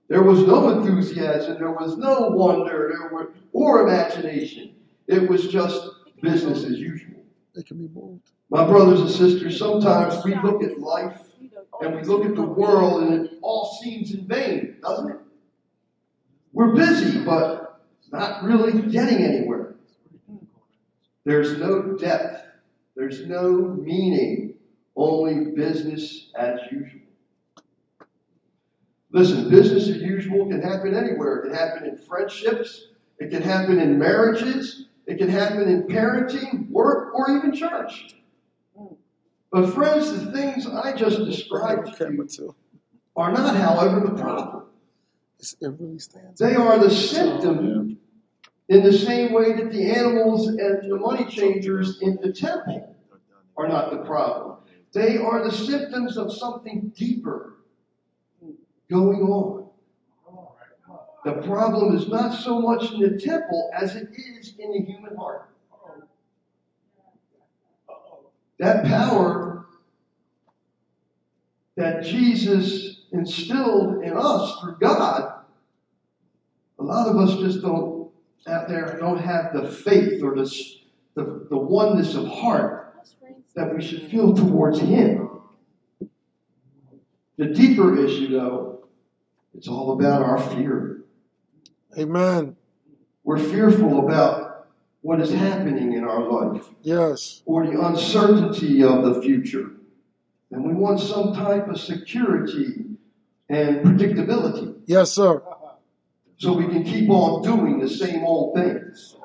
There 0.08 0.22
was 0.22 0.46
no 0.46 0.68
enthusiasm, 0.78 1.58
there 1.58 1.70
was 1.70 1.96
no 1.96 2.28
wonder, 2.28 2.92
there 2.92 3.10
were, 3.10 3.32
or 3.52 3.88
imagination. 3.88 4.74
It 5.06 5.28
was 5.28 5.48
just 5.48 5.88
business 6.20 6.64
as 6.64 6.78
usual. 6.78 7.24
They 7.54 7.62
can 7.62 7.78
be 7.78 7.88
moved. 7.94 8.30
My 8.50 8.66
brothers 8.66 9.00
and 9.00 9.10
sisters, 9.10 9.58
sometimes 9.58 10.22
we 10.22 10.34
look 10.34 10.62
at 10.62 10.78
life 10.78 11.18
and 11.80 11.96
we 11.96 12.02
look 12.02 12.26
at 12.26 12.34
the 12.34 12.42
world 12.42 13.04
and 13.04 13.24
it 13.24 13.38
all 13.40 13.78
seems 13.82 14.12
in 14.12 14.26
vain, 14.26 14.76
doesn't 14.82 15.10
it? 15.10 15.18
We're 16.52 16.74
busy, 16.74 17.24
but 17.24 17.80
not 18.10 18.44
really 18.44 18.82
getting 18.90 19.24
anywhere. 19.24 19.76
There's 21.24 21.58
no 21.58 21.96
depth, 21.96 22.44
there's 22.94 23.26
no 23.26 23.50
meaning, 23.52 24.54
only 24.96 25.52
business 25.52 26.30
as 26.36 26.60
usual. 26.70 27.00
Listen, 29.10 29.50
business 29.50 29.88
as 29.88 29.98
usual 29.98 30.46
can 30.48 30.62
happen 30.62 30.94
anywhere. 30.94 31.38
It 31.38 31.48
can 31.48 31.54
happen 31.54 31.86
in 31.86 31.96
friendships, 31.98 32.88
it 33.18 33.30
can 33.30 33.42
happen 33.42 33.78
in 33.78 33.98
marriages, 33.98 34.86
it 35.06 35.18
can 35.18 35.28
happen 35.28 35.68
in 35.68 35.82
parenting, 35.82 36.70
work, 36.70 37.14
or 37.14 37.30
even 37.36 37.54
church. 37.54 38.14
But, 39.50 39.74
friends, 39.74 40.10
the 40.12 40.32
things 40.32 40.66
I 40.66 40.94
just 40.94 41.18
described 41.18 41.94
to 41.98 42.10
you 42.10 42.54
are 43.14 43.30
not, 43.30 43.54
however, 43.54 44.00
the 44.00 44.14
problem. 44.14 44.64
They 46.38 46.54
are 46.54 46.78
the 46.78 46.90
symptom 46.90 47.98
in 48.68 48.82
the 48.82 48.92
same 48.92 49.32
way 49.32 49.52
that 49.54 49.70
the 49.70 49.90
animals 49.90 50.46
and 50.46 50.90
the 50.90 50.96
money 50.96 51.26
changers 51.26 51.98
in 52.00 52.16
the 52.22 52.32
temple 52.32 52.96
are 53.56 53.68
not 53.68 53.90
the 53.90 53.98
problem. 53.98 54.51
They 54.92 55.16
are 55.16 55.42
the 55.42 55.52
symptoms 55.52 56.16
of 56.18 56.32
something 56.32 56.92
deeper 56.96 57.56
going 58.90 59.22
on. 59.22 59.68
The 61.24 61.34
problem 61.42 61.96
is 61.96 62.08
not 62.08 62.34
so 62.34 62.60
much 62.60 62.92
in 62.92 63.00
the 63.00 63.18
temple 63.18 63.70
as 63.74 63.94
it 63.94 64.08
is 64.12 64.54
in 64.58 64.72
the 64.72 64.80
human 64.80 65.16
heart. 65.16 65.48
That 68.58 68.84
power 68.84 69.66
that 71.76 72.04
Jesus 72.04 73.02
instilled 73.12 74.02
in 74.02 74.12
us 74.16 74.60
through 74.60 74.76
God, 74.80 75.44
a 76.78 76.82
lot 76.82 77.08
of 77.08 77.16
us 77.16 77.38
just 77.38 77.62
don't 77.62 78.10
out 78.48 78.68
there 78.68 78.98
don't 78.98 79.18
have 79.18 79.52
the 79.52 79.70
faith 79.70 80.22
or 80.22 80.34
the, 80.34 80.44
the, 81.14 81.46
the 81.48 81.56
oneness 81.56 82.16
of 82.16 82.26
heart 82.26 82.81
that 83.54 83.74
we 83.74 83.82
should 83.82 84.10
feel 84.10 84.34
towards 84.34 84.78
Him. 84.80 85.28
The 87.36 87.46
deeper 87.46 87.96
issue, 87.98 88.28
though, 88.28 88.84
it's 89.54 89.68
all 89.68 89.92
about 89.92 90.22
our 90.22 90.38
fear. 90.38 91.02
Amen. 91.98 92.56
We're 93.24 93.38
fearful 93.38 94.06
about 94.06 94.68
what 95.02 95.20
is 95.20 95.32
happening 95.32 95.92
in 95.94 96.04
our 96.04 96.22
life 96.30 96.64
Yes. 96.82 97.42
or 97.44 97.66
the 97.66 97.80
uncertainty 97.80 98.82
of 98.82 99.04
the 99.04 99.20
future. 99.20 99.70
And 100.50 100.64
we 100.64 100.74
want 100.74 101.00
some 101.00 101.34
type 101.34 101.68
of 101.68 101.78
security 101.80 102.84
and 103.48 103.78
predictability. 103.84 104.76
Yes, 104.86 105.12
sir. 105.12 105.42
so 106.38 106.52
we 106.54 106.66
can 106.66 106.82
keep 106.82 107.08
on 107.08 107.42
doing 107.42 107.78
the 107.78 107.88
same 107.88 108.24
old 108.24 108.54
things. 108.56 109.16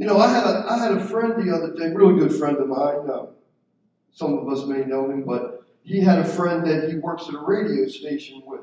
You 0.00 0.06
know, 0.06 0.16
I 0.16 0.28
had 0.28 0.46
a 0.46 0.64
I 0.66 0.78
had 0.78 0.92
a 0.92 1.04
friend 1.04 1.34
the 1.36 1.54
other 1.54 1.74
day, 1.74 1.94
really 1.94 2.18
good 2.18 2.34
friend 2.34 2.56
of 2.56 2.68
mine. 2.68 3.10
Uh, 3.12 3.26
some 4.10 4.38
of 4.38 4.48
us 4.48 4.64
may 4.64 4.82
know 4.82 5.10
him, 5.10 5.24
but 5.24 5.62
he 5.82 6.00
had 6.00 6.20
a 6.20 6.24
friend 6.24 6.66
that 6.66 6.88
he 6.88 6.96
works 6.96 7.28
at 7.28 7.34
a 7.34 7.44
radio 7.46 7.86
station 7.86 8.42
with, 8.46 8.62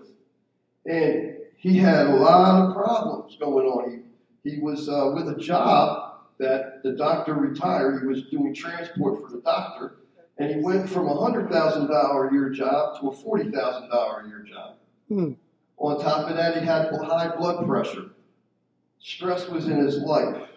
and 0.88 1.38
he 1.56 1.78
had 1.78 2.08
a 2.08 2.16
lot 2.16 2.64
of 2.64 2.76
problems 2.76 3.38
going 3.40 3.68
on. 3.68 4.04
He 4.44 4.50
he 4.50 4.60
was 4.60 4.90
uh, 4.90 5.12
with 5.14 5.30
a 5.30 5.36
job 5.40 6.22
that 6.40 6.82
the 6.82 6.94
doctor 6.94 7.36
retired. 7.36 8.02
He 8.02 8.08
was 8.08 8.24
doing 8.32 8.56
transport 8.56 9.22
for 9.22 9.30
the 9.30 9.42
doctor, 9.42 9.98
and 10.40 10.50
he 10.50 10.60
went 10.60 10.90
from 10.90 11.08
a 11.08 11.22
hundred 11.22 11.52
thousand 11.52 11.86
dollar 11.86 12.30
a 12.30 12.34
year 12.34 12.50
job 12.50 13.00
to 13.00 13.10
a 13.10 13.16
forty 13.16 13.52
thousand 13.52 13.90
dollar 13.90 14.22
a 14.22 14.28
year 14.28 14.44
job. 14.44 14.78
Hmm. 15.08 15.34
On 15.78 16.02
top 16.02 16.32
of 16.32 16.36
that, 16.36 16.58
he 16.58 16.66
had 16.66 16.92
high 16.92 17.36
blood 17.38 17.64
pressure. 17.68 18.10
Stress 18.98 19.48
was 19.50 19.68
in 19.68 19.78
his 19.78 20.00
life. 20.00 20.48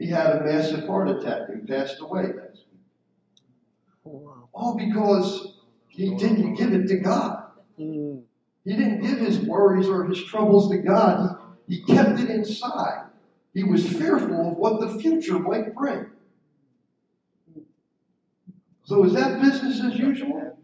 He 0.00 0.06
had 0.06 0.36
a 0.36 0.44
massive 0.44 0.86
heart 0.86 1.10
attack 1.10 1.50
and 1.50 1.68
passed 1.68 2.00
away 2.00 2.22
last 2.22 2.64
week. 2.72 2.80
Oh. 4.06 4.48
All 4.54 4.74
because 4.74 5.58
he 5.88 6.14
didn't 6.16 6.54
give 6.54 6.72
it 6.72 6.88
to 6.88 6.96
God. 6.96 7.44
He 7.76 8.22
didn't 8.64 9.02
give 9.02 9.18
his 9.18 9.40
worries 9.40 9.88
or 9.88 10.04
his 10.04 10.24
troubles 10.24 10.70
to 10.70 10.78
God. 10.78 11.36
He, 11.68 11.76
he 11.76 11.82
kept 11.82 12.18
it 12.18 12.30
inside. 12.30 13.10
He 13.52 13.62
was 13.62 13.86
fearful 13.86 14.52
of 14.52 14.56
what 14.56 14.80
the 14.80 14.98
future 14.98 15.38
might 15.38 15.74
bring. 15.74 16.06
So 18.84 19.04
is 19.04 19.12
that 19.12 19.42
business 19.42 19.82
as 19.84 19.98
usual? 19.98 20.58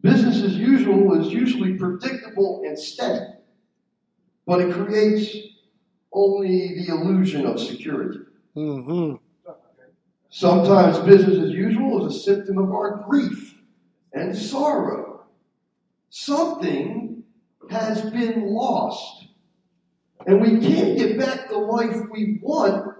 Business 0.00 0.42
as 0.42 0.56
usual 0.56 1.20
is 1.20 1.32
usually 1.32 1.74
predictable 1.74 2.62
and 2.66 2.76
steady, 2.76 3.26
but 4.44 4.60
it 4.60 4.74
creates 4.74 5.51
only 6.12 6.74
the 6.74 6.92
illusion 6.92 7.46
of 7.46 7.60
security. 7.60 8.20
Mm-hmm. 8.56 9.14
Sometimes 10.30 10.98
business 11.00 11.38
as 11.38 11.50
usual 11.50 12.06
is 12.06 12.16
a 12.16 12.20
symptom 12.20 12.58
of 12.58 12.70
our 12.70 13.04
grief 13.08 13.58
and 14.12 14.36
sorrow. 14.36 15.24
Something 16.10 17.22
has 17.70 18.02
been 18.10 18.46
lost, 18.46 19.26
and 20.26 20.40
we 20.40 20.60
can't 20.60 20.98
get 20.98 21.18
back 21.18 21.48
the 21.48 21.58
life 21.58 21.96
we 22.10 22.38
want, 22.42 22.94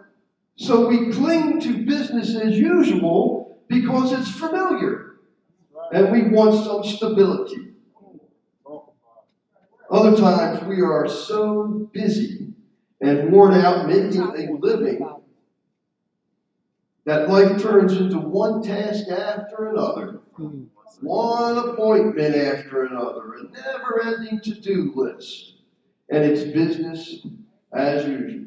so 0.56 0.88
we 0.88 1.10
cling 1.12 1.60
to 1.60 1.84
business 1.84 2.34
as 2.34 2.58
usual 2.58 3.62
because 3.68 4.12
it's 4.12 4.30
familiar 4.30 5.16
and 5.92 6.10
we 6.10 6.28
want 6.28 6.64
some 6.64 6.84
stability. 6.84 7.74
Other 9.90 10.16
times 10.16 10.62
we 10.64 10.80
are 10.80 11.06
so 11.06 11.90
busy 11.92 12.52
and 13.02 13.32
worn 13.32 13.52
out 13.54 13.88
making 13.88 14.22
a 14.22 14.52
living 14.52 15.06
that 17.04 17.28
life 17.28 17.60
turns 17.60 17.94
into 17.94 18.16
one 18.18 18.62
task 18.62 19.08
after 19.08 19.70
another, 19.70 20.20
one 21.00 21.58
appointment 21.58 22.36
after 22.36 22.84
another, 22.84 23.34
a 23.34 23.42
never 23.50 24.02
ending 24.04 24.40
to 24.40 24.54
do 24.54 24.92
list. 24.94 25.54
And 26.10 26.22
it's 26.22 26.44
business 26.52 27.26
as 27.72 28.06
usual. 28.06 28.46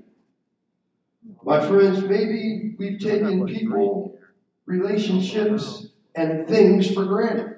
My 1.43 1.67
friends, 1.67 2.03
maybe 2.03 2.75
we've 2.77 2.99
taken 2.99 3.45
people, 3.45 4.17
relationships, 4.65 5.87
and 6.15 6.47
things 6.47 6.89
for 6.93 7.03
granted. 7.03 7.57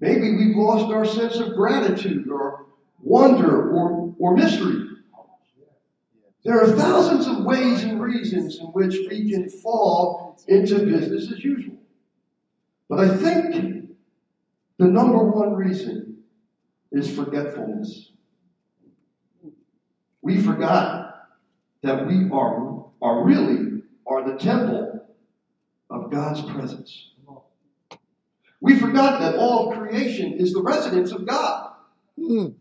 Maybe 0.00 0.36
we've 0.36 0.56
lost 0.56 0.92
our 0.92 1.06
sense 1.06 1.36
of 1.36 1.54
gratitude 1.54 2.28
or 2.28 2.66
wonder 3.02 3.70
or, 3.70 4.14
or 4.18 4.36
mystery. 4.36 4.87
There 6.44 6.60
are 6.60 6.76
thousands 6.76 7.26
of 7.26 7.44
ways 7.44 7.82
and 7.82 8.00
reasons 8.00 8.58
in 8.58 8.66
which 8.66 8.96
we 9.10 9.30
can 9.30 9.50
fall 9.50 10.38
into 10.46 10.78
business 10.86 11.32
as 11.32 11.42
usual. 11.42 11.76
But 12.88 13.00
I 13.00 13.16
think 13.16 13.90
the 14.78 14.86
number 14.86 15.18
one 15.24 15.54
reason 15.54 16.18
is 16.92 17.14
forgetfulness. 17.14 18.12
We 20.22 20.40
forgot 20.40 21.28
that 21.82 22.06
we 22.06 22.28
are, 22.30 22.84
are 23.02 23.24
really 23.24 23.82
are 24.06 24.30
the 24.30 24.38
temple 24.38 25.06
of 25.90 26.10
God's 26.10 26.42
presence. 26.42 27.10
We 28.60 28.78
forgot 28.78 29.20
that 29.20 29.36
all 29.36 29.72
creation 29.72 30.34
is 30.34 30.52
the 30.52 30.62
residence 30.62 31.12
of 31.12 31.26
God. 31.26 31.72
Mm. 32.18 32.54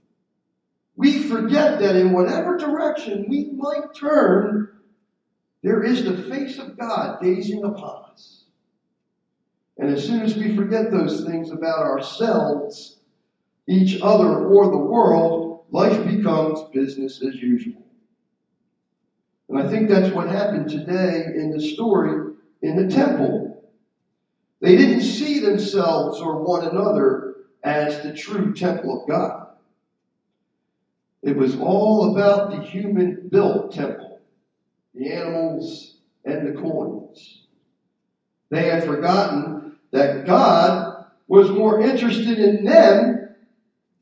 We 0.97 1.23
forget 1.23 1.79
that 1.79 1.95
in 1.95 2.11
whatever 2.11 2.57
direction 2.57 3.27
we 3.29 3.51
might 3.55 3.93
turn, 3.95 4.69
there 5.61 5.83
is 5.83 6.03
the 6.03 6.23
face 6.23 6.57
of 6.57 6.77
God 6.77 7.21
gazing 7.21 7.63
upon 7.63 8.05
us. 8.11 8.45
And 9.77 9.93
as 9.93 10.03
soon 10.05 10.21
as 10.21 10.35
we 10.35 10.55
forget 10.55 10.89
those 10.89 11.23
things 11.23 11.51
about 11.51 11.79
ourselves, 11.79 12.97
each 13.67 14.01
other, 14.01 14.47
or 14.47 14.71
the 14.71 14.77
world, 14.77 15.65
life 15.69 16.03
becomes 16.07 16.61
business 16.73 17.21
as 17.21 17.35
usual. 17.35 17.85
And 19.49 19.59
I 19.59 19.67
think 19.67 19.89
that's 19.89 20.13
what 20.13 20.29
happened 20.29 20.69
today 20.69 21.25
in 21.35 21.51
the 21.51 21.61
story 21.61 22.33
in 22.63 22.75
the 22.75 22.93
temple. 22.93 23.71
They 24.61 24.75
didn't 24.75 25.01
see 25.01 25.39
themselves 25.39 26.19
or 26.19 26.43
one 26.43 26.65
another 26.65 27.35
as 27.63 28.01
the 28.01 28.13
true 28.13 28.53
temple 28.53 29.01
of 29.01 29.07
God. 29.07 29.46
It 31.23 31.35
was 31.35 31.59
all 31.59 32.15
about 32.15 32.51
the 32.51 32.61
human 32.61 33.27
built 33.29 33.73
temple, 33.73 34.19
the 34.93 35.11
animals 35.11 35.97
and 36.25 36.47
the 36.47 36.61
coins. 36.61 37.47
They 38.49 38.69
had 38.69 38.85
forgotten 38.85 39.77
that 39.91 40.25
God 40.25 41.05
was 41.27 41.49
more 41.49 41.81
interested 41.81 42.39
in 42.39 42.63
them 42.63 43.35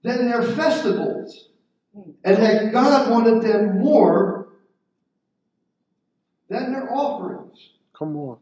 than 0.04 0.28
their 0.28 0.44
festivals, 0.44 1.50
and 1.96 2.38
that 2.38 2.72
God 2.72 3.10
wanted 3.10 3.42
them 3.42 3.80
more 3.80 4.50
than 6.50 6.72
their 6.72 6.94
offerings. 6.94 7.72
Come 7.98 8.16
on. 8.18 8.38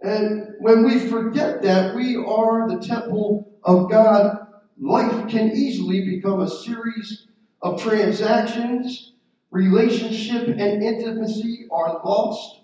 And 0.00 0.54
when 0.60 0.84
we 0.84 0.98
forget 0.98 1.62
that 1.62 1.94
we 1.94 2.16
are 2.16 2.68
the 2.68 2.78
temple 2.78 3.58
of 3.62 3.90
God, 3.90 4.46
life 4.80 5.28
can 5.28 5.50
easily 5.50 6.04
become 6.06 6.40
a 6.40 6.48
series 6.48 7.26
of 7.62 7.82
transactions, 7.82 9.12
relationship 9.50 10.48
and 10.48 10.82
intimacy 10.82 11.66
are 11.70 12.00
lost, 12.04 12.60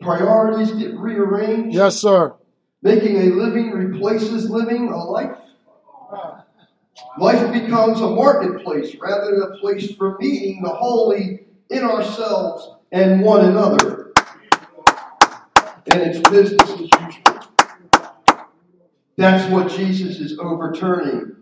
priorities 0.00 0.72
get 0.72 0.96
rearranged, 0.98 1.76
Yes, 1.76 1.96
sir. 2.00 2.34
making 2.82 3.16
a 3.16 3.24
living 3.34 3.70
replaces 3.72 4.48
living 4.50 4.88
a 4.88 4.96
life. 4.96 5.36
Life 7.18 7.52
becomes 7.52 8.00
a 8.00 8.08
marketplace 8.10 8.96
rather 9.00 9.32
than 9.32 9.52
a 9.52 9.58
place 9.58 9.92
for 9.94 10.16
meeting 10.18 10.62
the 10.62 10.70
holy 10.70 11.46
in 11.70 11.84
ourselves 11.84 12.76
and 12.92 13.22
one 13.22 13.44
another. 13.44 14.12
And 15.90 16.02
it's 16.02 16.28
business 16.28 16.70
as 16.70 16.80
usual. 16.80 17.40
That's 19.16 19.50
what 19.52 19.70
Jesus 19.70 20.18
is 20.20 20.38
overturning 20.38 21.36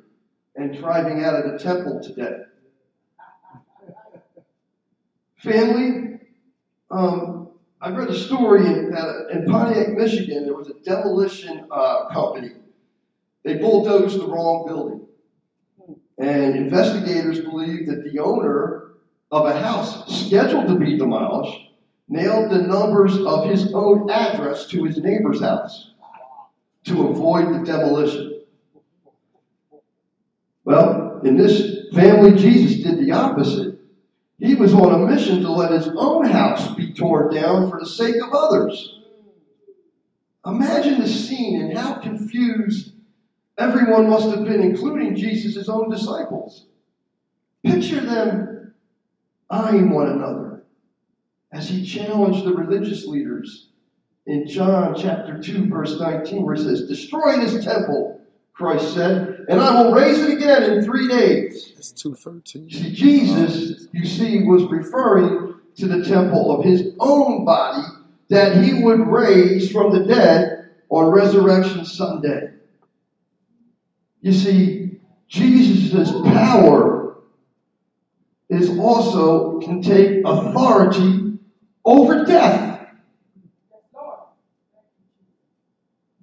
and 0.57 0.77
driving 0.77 1.23
out 1.25 1.35
of 1.45 1.53
the 1.53 1.59
temple 1.59 2.03
today. 2.03 2.39
Family, 5.39 6.19
um, 6.91 7.49
I 7.81 7.91
read 7.91 8.09
a 8.09 8.19
story 8.19 8.67
in, 8.67 8.91
that 8.91 9.29
in 9.31 9.45
Pontiac, 9.47 9.91
Michigan. 9.91 10.45
There 10.45 10.55
was 10.55 10.69
a 10.69 10.81
demolition 10.85 11.67
uh, 11.71 12.09
company. 12.09 12.53
They 13.45 13.55
bulldozed 13.55 14.19
the 14.19 14.27
wrong 14.27 14.65
building. 14.67 15.07
And 16.19 16.57
investigators 16.57 17.41
believe 17.41 17.87
that 17.87 18.03
the 18.03 18.19
owner 18.19 18.93
of 19.31 19.47
a 19.47 19.59
house 19.61 20.27
scheduled 20.27 20.69
to 20.69 20.77
be 20.77 20.97
demolished 20.97 21.61
nailed 22.09 22.51
the 22.51 22.63
numbers 22.63 23.19
of 23.19 23.51
his 23.51 23.73
own 23.75 24.11
address 24.11 24.67
to 24.69 24.85
his 24.85 24.99
neighbor's 24.99 25.41
house 25.41 25.93
to 26.85 27.09
avoid 27.09 27.53
the 27.53 27.65
demolition. 27.65 28.41
Well, 30.65 31.21
in 31.25 31.37
this 31.37 31.89
family, 31.93 32.37
Jesus 32.37 32.83
did 32.83 32.99
the 32.99 33.13
opposite. 33.13 33.66
He 34.39 34.55
was 34.55 34.75
on 34.75 34.95
a 34.95 35.07
mission 35.07 35.41
to 35.43 35.51
let 35.51 35.73
his 35.73 35.89
own 35.97 36.27
house 36.27 36.75
be 36.75 36.93
torn 36.93 37.35
down 37.35 37.71
for 37.71 37.79
the 37.81 37.87
sake 37.87 38.17
of 38.17 38.33
others. 38.33 39.01
Imagine 40.45 41.01
the 41.01 41.09
scene 41.09 41.63
and 41.63 41.77
how 41.77 41.95
confused 41.95 42.93
everyone 43.59 44.11
must 44.11 44.29
have 44.29 44.45
been, 44.45 44.61
including 44.61 45.17
Jesus' 45.17 45.69
own 45.69 45.91
disciples. 45.91 46.67
Picture 47.65 48.01
them 48.01 48.75
eyeing 49.49 49.91
one 49.91 50.09
another 50.09 50.65
as 51.53 51.69
he 51.69 51.85
challenged 51.85 52.45
the 52.45 52.55
religious 52.55 53.07
leaders 53.07 53.71
in 54.27 54.47
John 54.47 54.95
chapter 54.95 55.41
2, 55.41 55.69
verse 55.69 55.99
19, 55.99 56.43
where 56.43 56.55
it 56.55 56.59
says, 56.59 56.89
Destroy 56.89 57.37
this 57.37 57.65
temple, 57.65 58.21
Christ 58.53 58.93
said, 58.93 59.36
and 59.49 59.61
I 59.61 59.83
will 59.83 59.93
raise 59.93 60.19
it 60.19 60.37
again 60.37 60.63
in 60.65 60.85
three 60.85 61.09
days. 61.09 61.73
It's 61.77 61.93
two 61.93 62.15
thirteen. 62.15 62.71
See, 62.71 62.93
Jesus, 62.93 63.89
you 63.93 64.05
see, 64.05 64.43
was 64.43 64.65
referring 64.65 65.55
to 65.77 65.87
the 65.87 66.05
temple 66.05 66.59
of 66.59 66.65
his 66.65 66.95
own 66.99 67.45
body 67.45 67.87
that 68.29 68.63
he 68.65 68.83
would 68.83 69.07
raise 69.07 69.71
from 69.71 69.93
the 69.93 70.05
dead 70.05 70.71
on 70.89 71.07
Resurrection 71.07 71.85
Sunday. 71.85 72.51
You 74.21 74.33
see, 74.33 74.99
Jesus' 75.29 76.11
power 76.11 77.19
is 78.49 78.79
also 78.79 79.61
can 79.61 79.83
take 79.83 80.23
authority 80.25 81.39
over 81.85 82.25
death. 82.25 82.89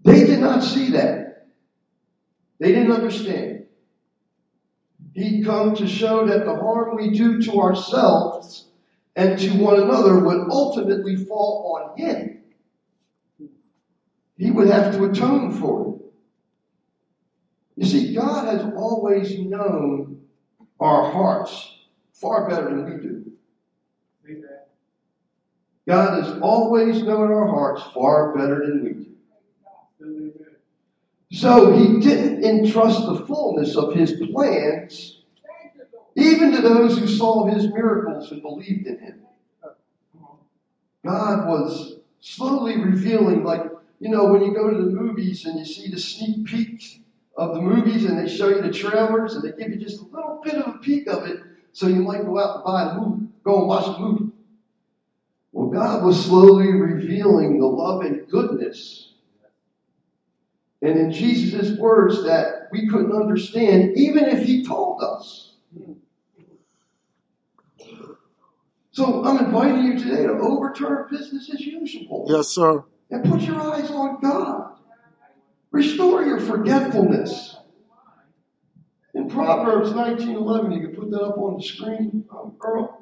They 0.03 0.25
did 0.25 0.39
not 0.39 0.63
see 0.63 0.91
that. 0.91 1.22
They 2.63 2.71
didn't 2.71 2.93
understand. 2.93 3.65
He'd 5.13 5.43
come 5.43 5.75
to 5.75 5.85
show 5.85 6.25
that 6.25 6.45
the 6.45 6.55
harm 6.55 6.95
we 6.95 7.09
do 7.09 7.41
to 7.41 7.59
ourselves 7.59 8.69
and 9.17 9.37
to 9.37 9.49
one 9.57 9.81
another 9.81 10.19
would 10.19 10.49
ultimately 10.49 11.17
fall 11.17 11.75
on 11.75 11.97
him. 11.97 12.41
He 14.37 14.49
would 14.49 14.69
have 14.69 14.95
to 14.95 15.03
atone 15.03 15.51
for 15.59 15.89
it. 15.97 16.01
You 17.75 17.85
see, 17.85 18.15
God 18.15 18.45
has 18.47 18.73
always 18.77 19.37
known 19.39 20.21
our 20.79 21.11
hearts 21.11 21.69
far 22.13 22.47
better 22.47 22.69
than 22.69 22.85
we 22.85 23.01
do. 23.01 23.31
God 25.85 26.23
has 26.23 26.39
always 26.39 27.03
known 27.03 27.29
our 27.29 27.47
hearts 27.47 27.83
far 27.93 28.33
better 28.33 28.65
than 28.65 28.83
we 28.85 28.93
do. 29.03 29.12
So 31.33 31.73
he 31.73 31.99
didn't 31.99 32.45
entrust 32.45 33.05
the 33.07 33.25
fullness 33.25 33.75
of 33.75 33.95
his 33.95 34.13
plans 34.31 35.19
even 36.15 36.51
to 36.51 36.61
those 36.61 36.97
who 36.97 37.07
saw 37.07 37.47
his 37.47 37.67
miracles 37.69 38.31
and 38.31 38.41
believed 38.41 38.85
in 38.85 38.99
him. 38.99 39.19
God 41.03 41.47
was 41.47 41.97
slowly 42.21 42.77
revealing, 42.77 43.43
like, 43.43 43.63
you 43.99 44.09
know, 44.09 44.25
when 44.25 44.43
you 44.43 44.53
go 44.53 44.69
to 44.69 44.77
the 44.77 44.91
movies 44.91 45.45
and 45.45 45.57
you 45.57 45.65
see 45.65 45.89
the 45.89 45.99
sneak 45.99 46.45
peeks 46.45 46.99
of 47.35 47.55
the 47.55 47.61
movies 47.61 48.05
and 48.05 48.17
they 48.17 48.31
show 48.31 48.49
you 48.49 48.61
the 48.61 48.71
trailers 48.71 49.33
and 49.33 49.43
they 49.43 49.57
give 49.57 49.71
you 49.71 49.83
just 49.83 50.01
a 50.01 50.05
little 50.05 50.39
bit 50.43 50.53
of 50.53 50.75
a 50.75 50.77
peek 50.77 51.07
of 51.07 51.25
it 51.25 51.39
so 51.71 51.87
you 51.87 52.03
might 52.03 52.23
go 52.23 52.39
out 52.39 52.57
and 52.57 52.63
buy 52.63 52.85
the 52.85 53.01
movie, 53.01 53.27
go 53.43 53.57
and 53.57 53.67
watch 53.67 53.85
the 53.85 53.99
movie. 53.99 54.31
Well, 55.51 55.69
God 55.69 56.03
was 56.03 56.25
slowly 56.25 56.71
revealing 56.71 57.59
the 57.59 57.65
love 57.65 58.01
and 58.01 58.27
goodness. 58.29 59.12
And 60.83 60.99
in 60.99 61.11
Jesus' 61.13 61.79
words 61.79 62.25
that 62.25 62.67
we 62.69 62.89
couldn't 62.89 63.13
understand, 63.13 63.97
even 63.97 64.25
if 64.25 64.45
He 64.45 64.65
told 64.65 65.01
us. 65.01 65.53
So 68.91 69.23
I'm 69.23 69.45
inviting 69.45 69.85
you 69.85 69.97
today 69.97 70.23
to 70.23 70.33
overturn 70.33 71.07
business 71.09 71.49
as 71.53 71.61
usual. 71.61 72.25
Yes, 72.27 72.49
sir. 72.49 72.83
And 73.09 73.23
put 73.23 73.41
your 73.41 73.61
eyes 73.61 73.89
on 73.91 74.19
God. 74.19 74.73
Restore 75.71 76.23
your 76.23 76.39
forgetfulness. 76.41 77.55
In 79.13 79.29
Proverbs 79.29 79.93
19:11, 79.93 80.73
you 80.73 80.87
can 80.87 80.95
put 80.95 81.11
that 81.11 81.21
up 81.21 81.37
on 81.37 81.57
the 81.57 81.63
screen, 81.63 82.25
um, 82.29 82.55
Earl. 82.61 83.01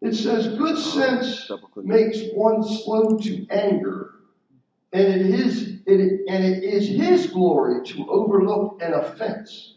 It 0.00 0.14
says, 0.14 0.58
"Good 0.58 0.78
sense 0.78 1.50
makes 1.76 2.18
one 2.34 2.62
slow 2.62 3.16
to 3.18 3.46
anger, 3.50 4.07
and 4.92 5.06
it 5.06 5.26
is 5.26 5.80
it, 5.86 6.20
and 6.28 6.44
it 6.44 6.64
is 6.64 6.88
His 6.88 7.26
glory 7.30 7.84
to 7.86 8.06
overlook 8.08 8.80
an 8.82 8.94
offense." 8.94 9.76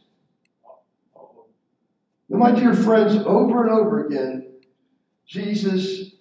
And 2.29 2.39
my 2.39 2.51
dear 2.51 2.73
friends, 2.73 3.15
over 3.25 3.63
and 3.63 3.71
over 3.71 4.05
again, 4.05 4.53
Jesus, 5.25 6.15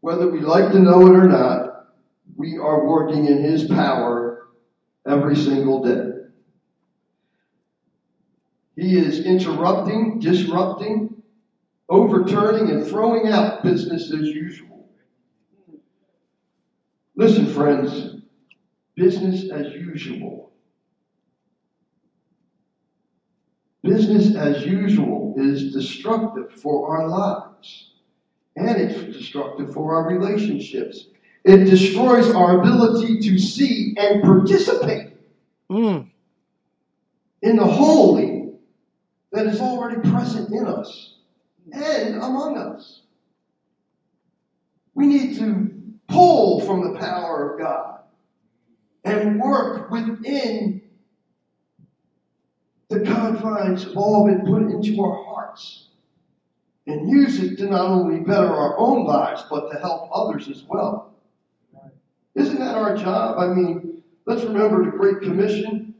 whether 0.00 0.30
we 0.30 0.40
like 0.40 0.70
to 0.72 0.78
know 0.78 1.06
it 1.06 1.16
or 1.16 1.28
not, 1.28 1.88
we 2.36 2.58
are 2.58 2.86
working 2.86 3.26
in 3.26 3.42
His 3.42 3.64
power 3.64 4.48
every 5.06 5.34
single 5.34 5.82
day. 5.82 6.12
He 8.76 8.96
is 8.96 9.24
interrupting, 9.24 10.20
disrupting, 10.20 11.20
overturning, 11.88 12.70
and 12.70 12.86
throwing 12.86 13.26
out 13.26 13.64
business 13.64 14.12
as 14.12 14.20
usual. 14.20 14.88
Listen, 17.16 17.46
friends, 17.46 18.17
business 18.98 19.48
as 19.50 19.72
usual. 19.74 20.50
Business 23.82 24.34
as 24.34 24.66
usual 24.66 25.34
is 25.38 25.72
destructive 25.72 26.52
for 26.60 26.96
our 26.98 27.08
lives, 27.08 27.92
and 28.56 28.76
it's 28.76 29.16
destructive 29.16 29.72
for 29.72 29.94
our 29.94 30.08
relationships. 30.08 31.06
It 31.44 31.64
destroys 31.64 32.28
our 32.30 32.60
ability 32.60 33.20
to 33.20 33.38
see 33.38 33.94
and 33.96 34.22
participate 34.22 35.12
Mm. 35.70 36.10
in 37.42 37.56
the 37.56 37.66
holy 37.66 38.52
that 39.30 39.46
is 39.46 39.60
already 39.60 40.00
present 40.10 40.50
in 40.50 40.66
us 40.66 41.14
and 41.72 42.16
among 42.16 42.58
us. 42.58 43.02
We 44.94 45.06
need 45.06 45.36
to 45.38 45.70
pull 46.08 46.60
from 46.60 46.92
the 46.92 46.98
power 46.98 47.52
of 47.52 47.60
God 47.60 47.97
and 49.04 49.40
work 49.40 49.90
within 49.90 50.82
the 52.88 53.00
confines 53.00 53.84
of 53.84 53.96
all 53.96 54.26
been 54.26 54.44
put 54.44 54.62
into 54.62 55.02
our 55.02 55.24
hearts 55.24 55.88
and 56.86 57.08
use 57.08 57.38
it 57.40 57.56
to 57.58 57.66
not 57.66 57.86
only 57.86 58.20
better 58.20 58.48
our 58.48 58.78
own 58.78 59.04
lives 59.04 59.44
but 59.50 59.70
to 59.70 59.78
help 59.78 60.10
others 60.12 60.48
as 60.48 60.64
well. 60.64 61.14
Isn't 62.34 62.58
that 62.58 62.76
our 62.76 62.96
job? 62.96 63.38
I 63.38 63.48
mean, 63.48 64.02
let's 64.24 64.42
remember 64.42 64.84
the 64.84 64.96
Great 64.96 65.20
Commission. 65.20 65.94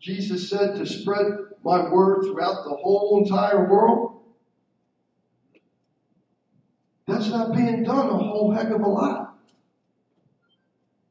Jesus 0.00 0.48
said 0.48 0.76
to 0.76 0.86
spread 0.86 1.26
my 1.64 1.90
word 1.90 2.24
throughout 2.24 2.64
the 2.64 2.76
whole 2.76 3.22
entire 3.22 3.68
world. 3.68 4.20
That's 7.06 7.28
not 7.28 7.54
being 7.54 7.82
done 7.82 8.08
a 8.08 8.16
whole 8.16 8.52
heck 8.52 8.70
of 8.70 8.80
a 8.80 8.88
lot. 8.88 9.36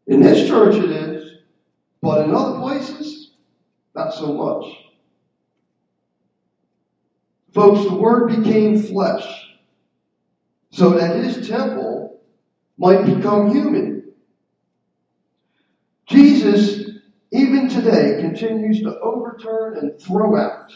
In 0.08 0.22
this 0.22 0.48
church 0.48 0.76
it 0.76 0.90
is, 0.90 1.11
but 2.12 2.26
in 2.26 2.36
other 2.36 2.60
places, 2.60 3.32
not 3.96 4.14
so 4.14 4.34
much. 4.34 4.66
Folks, 7.54 7.86
the 7.86 7.96
Word 7.96 8.36
became 8.36 8.84
flesh 8.84 9.24
so 10.72 10.90
that 10.90 11.24
His 11.24 11.48
temple 11.48 12.20
might 12.78 13.06
become 13.06 13.50
human. 13.56 14.12
Jesus, 16.06 16.98
even 17.32 17.70
today, 17.70 18.18
continues 18.20 18.82
to 18.82 19.00
overturn 19.00 19.78
and 19.78 19.98
throw 19.98 20.36
out 20.36 20.74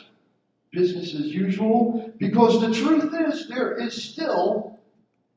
business 0.71 1.13
as 1.15 1.26
usual 1.26 2.13
because 2.17 2.62
the 2.62 2.74
truth 2.74 3.13
is 3.13 3.50
there 3.50 3.74
is 3.74 4.02
still 4.02 4.80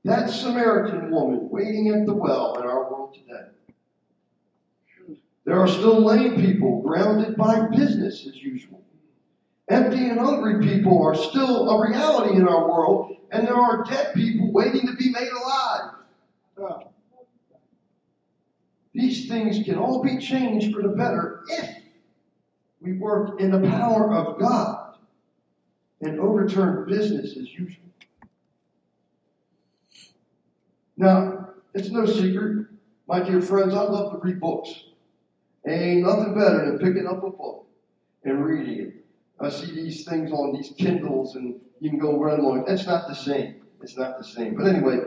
that 0.04 0.30
Samaritan 0.30 1.10
woman 1.10 1.48
waiting 1.50 1.88
at 1.88 2.06
the 2.06 2.14
well 2.14 2.54
in 2.54 2.68
our 2.68 2.88
world 2.88 3.14
today. 3.14 3.48
There 5.48 5.58
are 5.58 5.66
still 5.66 6.04
lame 6.04 6.36
people 6.36 6.82
grounded 6.82 7.34
by 7.34 7.68
business 7.68 8.26
as 8.26 8.36
usual. 8.36 8.82
Empty 9.70 10.10
and 10.10 10.20
hungry 10.20 10.60
people 10.60 11.02
are 11.02 11.14
still 11.14 11.70
a 11.70 11.88
reality 11.88 12.36
in 12.36 12.46
our 12.46 12.68
world, 12.68 13.16
and 13.30 13.46
there 13.46 13.56
are 13.56 13.82
dead 13.82 14.12
people 14.14 14.52
waiting 14.52 14.86
to 14.86 14.94
be 14.96 15.10
made 15.10 15.30
alive. 15.32 16.82
These 18.92 19.26
things 19.26 19.64
can 19.64 19.76
all 19.78 20.02
be 20.02 20.18
changed 20.18 20.74
for 20.74 20.82
the 20.82 20.90
better 20.90 21.42
if 21.48 21.76
we 22.82 22.98
work 22.98 23.40
in 23.40 23.50
the 23.50 23.66
power 23.70 24.12
of 24.12 24.38
God 24.38 24.98
and 26.02 26.20
overturn 26.20 26.86
business 26.86 27.38
as 27.38 27.50
usual. 27.54 27.86
Now, 30.98 31.54
it's 31.72 31.88
no 31.88 32.04
secret, 32.04 32.66
my 33.08 33.20
dear 33.20 33.40
friends, 33.40 33.72
I 33.72 33.80
love 33.80 34.12
to 34.12 34.18
read 34.18 34.40
books. 34.40 34.87
Ain't 35.68 36.02
nothing 36.02 36.34
better 36.34 36.64
than 36.64 36.78
picking 36.78 37.06
up 37.06 37.22
a 37.22 37.30
book 37.30 37.66
and 38.24 38.44
reading 38.44 38.86
it. 38.86 38.94
I 39.40 39.50
see 39.50 39.70
these 39.72 40.04
things 40.04 40.32
on 40.32 40.52
these 40.54 40.72
Kindles 40.76 41.36
and 41.36 41.60
you 41.80 41.90
can 41.90 41.98
go 41.98 42.18
run 42.18 42.40
on. 42.40 42.64
It's 42.66 42.86
not 42.86 43.08
the 43.08 43.14
same. 43.14 43.56
It's 43.82 43.96
not 43.96 44.18
the 44.18 44.24
same. 44.24 44.56
But 44.56 44.66
anyway, 44.66 44.98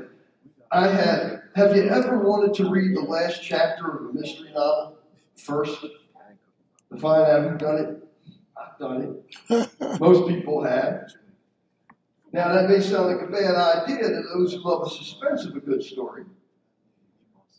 I 0.71 0.87
had, 0.87 1.41
have 1.55 1.75
you 1.75 1.89
ever 1.89 2.19
wanted 2.19 2.53
to 2.55 2.69
read 2.69 2.95
the 2.95 3.01
last 3.01 3.43
chapter 3.43 3.89
of 3.89 4.09
a 4.09 4.13
mystery 4.13 4.51
novel 4.53 4.97
first? 5.35 5.81
To 5.81 6.97
find 6.97 7.23
out 7.23 7.51
who 7.51 7.57
done 7.57 7.77
it? 7.77 8.07
I've 8.57 8.79
done 8.79 9.23
it. 9.49 9.99
Most 9.99 10.27
people 10.27 10.63
have. 10.63 11.11
Now, 12.33 12.53
that 12.53 12.69
may 12.69 12.79
sound 12.79 13.07
like 13.07 13.27
a 13.27 13.31
bad 13.31 13.55
idea 13.55 14.07
to 14.09 14.23
those 14.33 14.53
who 14.53 14.59
love 14.63 14.85
the 14.85 14.89
suspense 14.89 15.45
of 15.45 15.55
a 15.55 15.59
good 15.59 15.83
story. 15.83 16.23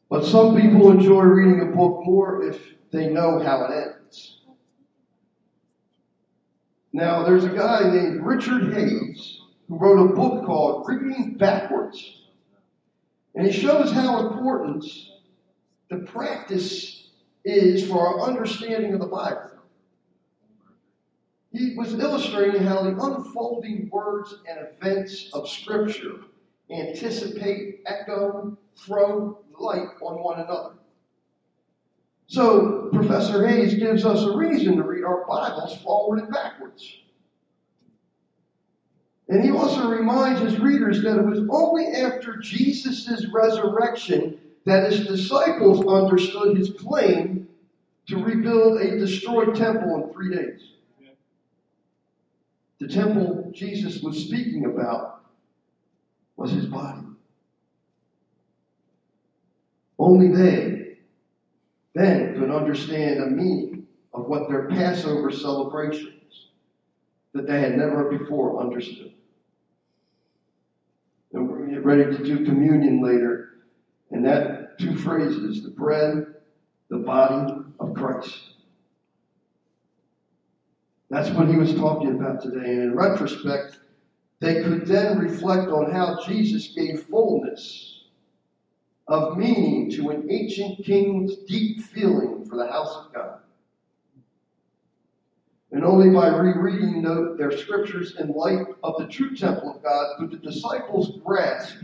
But 0.09 0.25
some 0.25 0.59
people 0.59 0.91
enjoy 0.91 1.23
reading 1.23 1.61
a 1.61 1.77
book 1.77 2.05
more 2.05 2.43
if 2.43 2.59
they 2.93 3.09
know 3.09 3.39
how 3.41 3.65
it 3.65 3.97
ends. 3.97 4.39
Now, 6.93 7.25
there's 7.25 7.45
a 7.45 7.49
guy 7.49 7.91
named 7.91 8.23
Richard 8.23 8.75
Hays 8.75 9.41
who 9.67 9.79
wrote 9.79 10.11
a 10.11 10.15
book 10.15 10.45
called 10.45 10.87
Reading 10.87 11.37
Backwards. 11.39 12.21
And 13.35 13.47
he 13.47 13.53
shows 13.53 13.91
how 13.91 14.29
important 14.29 14.85
the 15.89 15.99
practice 15.99 17.09
is 17.47 17.89
for 17.89 18.07
our 18.07 18.29
understanding 18.29 18.93
of 18.93 19.01
the 19.01 19.07
Bible. 19.07 19.51
He 21.51 21.75
was 21.75 21.95
illustrating 21.95 22.63
how 22.63 22.83
the 22.83 22.91
unfolding 22.91 23.89
words 23.91 24.35
and 24.49 24.67
events 24.69 25.31
of 25.33 25.49
Scripture 25.49 26.21
anticipate, 26.71 27.81
echo, 27.87 28.57
throw 28.77 29.39
light 29.59 29.89
on 30.01 30.23
one 30.23 30.41
another. 30.41 30.75
So, 32.33 32.89
Professor 32.95 33.47
Hays 33.47 33.75
gives 33.75 34.07
us 34.07 34.23
a 34.23 34.35
reason 34.35 34.79
to 34.79 34.83
read 34.85 35.05
our 35.05 35.27
Bibles 35.27 35.77
forward 35.83 36.21
and 36.21 36.33
backwards. 36.33 37.01
And 39.29 39.45
he 39.45 39.51
also 39.51 39.91
reminds 39.91 40.41
his 40.41 40.59
readers 40.59 41.03
that 41.03 41.19
it 41.19 41.27
was 41.27 41.41
only 41.51 41.89
after 41.89 42.39
Jesus' 42.39 43.27
resurrection 43.35 44.41
that 44.65 44.91
his 44.91 45.07
disciples 45.07 45.85
understood 45.87 46.57
his 46.57 46.71
claim 46.71 47.49
to 48.07 48.17
rebuild 48.17 48.81
a 48.81 48.99
destroyed 48.99 49.55
temple 49.55 50.03
in 50.03 50.15
three 50.15 50.35
days. 50.35 50.63
The 52.81 52.89
temple 52.89 53.53
Jesus 53.55 54.01
was 54.01 54.17
speaking 54.17 54.65
about 54.65 55.21
was 56.39 56.51
his 56.51 56.65
body. 56.65 57.03
Only 59.99 60.29
they 60.29 60.72
then 61.95 62.39
could 62.39 62.51
understand 62.51 63.21
the 63.21 63.27
meaning 63.27 63.87
of 64.15 64.27
what 64.27 64.49
their 64.49 64.69
Passover 64.69 65.31
celebrations 65.31 66.49
that 67.33 67.47
they 67.47 67.61
had 67.61 67.77
never 67.77 68.17
before 68.17 68.61
understood. 68.61 69.13
And 71.33 71.49
we're 71.49 71.63
get 71.67 71.85
ready 71.85 72.05
to 72.05 72.25
do 72.25 72.45
communion 72.45 73.03
later. 73.03 73.51
And 74.11 74.25
that 74.27 74.79
two 74.79 74.97
phrases 74.97 75.63
the 75.63 75.71
bread, 75.71 76.35
the 76.91 76.99
body 76.99 77.53
of 77.81 77.95
Christ. 77.95 78.51
That's 81.09 81.31
what 81.31 81.49
he 81.49 81.57
was 81.57 81.75
talking 81.75 82.09
about 82.09 82.43
today. 82.43 82.71
And 82.71 82.83
in 82.83 82.97
retrospect, 82.97 83.79
they 84.41 84.63
could 84.63 84.87
then 84.87 85.19
reflect 85.19 85.71
on 85.71 85.91
how 85.91 86.23
Jesus 86.27 86.69
gave 86.69 87.05
fullness 87.05 87.92
of 89.09 89.37
meaning 89.37 89.91
to 89.93 90.11
an 90.11 90.29
ancient 90.31 90.85
king's 90.85 91.37
deep 91.49 91.83
feeling 91.83 92.45
for 92.45 92.57
the 92.57 92.67
house 92.67 92.95
of 92.97 93.13
God. 93.13 93.39
And 95.73 95.85
only 95.85 96.11
by 96.11 96.29
rereading 96.29 97.03
the, 97.03 97.35
their 97.39 97.57
scriptures 97.57 98.17
in 98.19 98.29
light 98.29 98.67
of 98.83 98.95
the 98.99 99.07
true 99.07 99.35
temple 99.35 99.75
of 99.75 99.83
God 99.83 100.17
could 100.19 100.31
the 100.31 100.37
disciples 100.37 101.19
grasp 101.25 101.77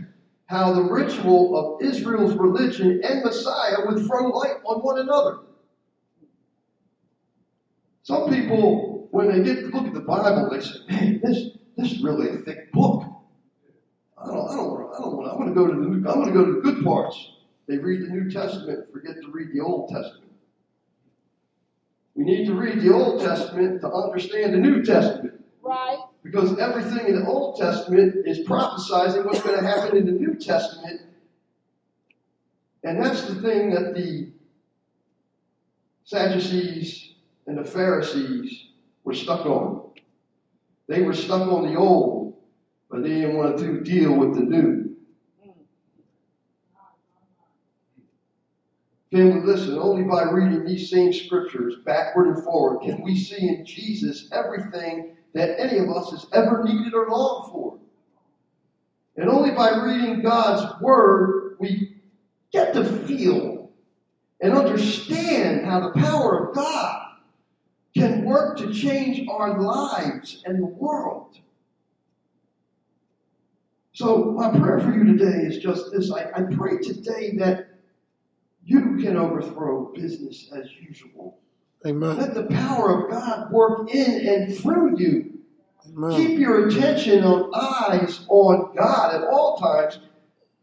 how 0.45 0.73
the 0.73 0.81
ritual 0.81 1.55
of 1.55 1.81
Israel's 1.81 2.35
religion 2.35 3.01
and 3.03 3.23
Messiah 3.23 3.85
would 3.85 4.05
throw 4.05 4.29
light 4.29 4.55
on 4.63 4.79
one 4.81 4.99
another. 4.99 5.39
Some 8.01 8.29
people, 8.29 9.07
when 9.11 9.27
they 9.27 9.43
to 9.53 9.67
look 9.67 9.85
at 9.85 9.93
the 9.93 9.99
Bible, 9.99 10.49
they 10.49 10.61
say, 10.61 10.79
"Man, 10.89 11.21
this 11.23 11.49
this 11.77 11.91
is 11.91 12.03
really 12.03 12.29
a 12.29 12.37
thick 12.37 12.71
book. 12.71 13.03
I 14.21 14.27
don't, 14.27 14.49
I 14.49 14.55
don't, 14.55 14.71
want, 14.71 14.95
I 14.95 15.01
don't 15.01 15.17
want. 15.17 15.31
I 15.31 15.35
want 15.35 15.47
to 15.49 15.53
go 15.53 15.67
to 15.67 15.73
the. 15.73 15.87
New, 15.87 16.07
I 16.07 16.15
want 16.15 16.27
to 16.27 16.33
go 16.33 16.45
to 16.45 16.53
the 16.53 16.61
good 16.61 16.83
parts." 16.83 17.31
They 17.67 17.77
read 17.77 18.01
the 18.01 18.07
New 18.07 18.31
Testament, 18.31 18.91
forget 18.91 19.21
to 19.21 19.29
read 19.31 19.49
the 19.53 19.59
Old 19.59 19.89
Testament. 19.89 20.31
We 22.15 22.23
need 22.23 22.47
to 22.47 22.55
read 22.55 22.81
the 22.81 22.91
Old 22.91 23.21
Testament 23.21 23.81
to 23.81 23.91
understand 23.91 24.55
the 24.55 24.57
New 24.57 24.83
Testament. 24.83 25.45
Right. 25.61 25.99
Because 26.23 26.57
everything 26.57 27.07
in 27.07 27.19
the 27.19 27.27
Old 27.27 27.59
Testament 27.59 28.25
is 28.25 28.39
prophesizing 28.39 29.23
what's 29.23 29.43
going 29.43 29.57
to 29.59 29.65
happen 29.65 29.95
in 29.95 30.07
the 30.07 30.11
New 30.11 30.33
Testament. 30.33 31.01
And 32.83 33.01
that's 33.01 33.21
the 33.27 33.35
thing 33.35 33.69
that 33.69 33.93
the 33.93 34.31
Sadducees 36.05 37.13
and 37.45 37.55
the 37.55 37.63
Pharisees 37.63 38.65
were 39.03 39.13
stuck 39.13 39.45
on. 39.45 39.91
They 40.87 41.03
were 41.03 41.13
stuck 41.13 41.47
on 41.47 41.71
the 41.71 41.77
old, 41.77 42.18
but 42.89 43.03
they 43.03 43.09
didn't 43.09 43.37
want 43.37 43.57
to 43.59 43.81
deal 43.81 44.13
with 44.13 44.35
the 44.35 44.41
new. 44.41 44.95
Family, 49.11 49.41
listen, 49.41 49.77
only 49.79 50.03
by 50.03 50.23
reading 50.23 50.65
these 50.65 50.89
same 50.89 51.11
scriptures 51.11 51.75
backward 51.83 52.27
and 52.27 52.43
forward 52.43 52.81
can 52.81 53.01
we 53.03 53.17
see 53.17 53.47
in 53.47 53.65
Jesus 53.65 54.29
everything 54.31 55.15
that 55.33 55.59
any 55.59 55.79
of 55.79 55.89
us 55.89 56.11
has 56.11 56.27
ever 56.31 56.63
needed 56.63 56.93
or 56.93 57.09
longed 57.09 57.51
for. 57.51 57.79
And 59.17 59.29
only 59.29 59.51
by 59.51 59.83
reading 59.83 60.21
God's 60.21 60.79
Word 60.79 61.55
we 61.59 61.95
get 62.51 62.73
to 62.73 62.85
feel 62.85 63.71
and 64.41 64.53
understand 64.53 65.65
how 65.65 65.79
the 65.79 65.99
power 65.99 66.47
of 66.47 66.55
God 66.55 67.05
can 67.95 68.23
work 68.23 68.57
to 68.59 68.71
change 68.71 69.27
our 69.27 69.59
lives 69.59 70.43
and 70.45 70.61
the 70.61 70.67
world. 70.67 71.39
So, 73.99 74.31
my 74.31 74.49
prayer 74.57 74.79
for 74.79 74.93
you 74.93 75.03
today 75.03 75.39
is 75.45 75.57
just 75.57 75.91
this 75.91 76.09
I, 76.09 76.31
I 76.33 76.43
pray 76.43 76.77
today 76.77 77.35
that 77.39 77.67
you 78.63 78.95
can 78.95 79.17
overthrow 79.17 79.91
business 79.93 80.49
as 80.55 80.67
usual. 80.79 81.37
Amen. 81.85 82.15
Let 82.15 82.33
the 82.33 82.45
power 82.45 83.03
of 83.03 83.11
God 83.11 83.51
work 83.51 83.93
in 83.93 84.25
and 84.25 84.57
through 84.57 84.97
you. 84.97 85.39
Amen. 85.85 86.15
Keep 86.15 86.39
your 86.39 86.69
attention 86.69 87.25
on 87.25 87.51
eyes 87.53 88.25
on 88.29 88.73
God 88.73 89.15
at 89.15 89.27
all 89.27 89.57
times, 89.57 89.99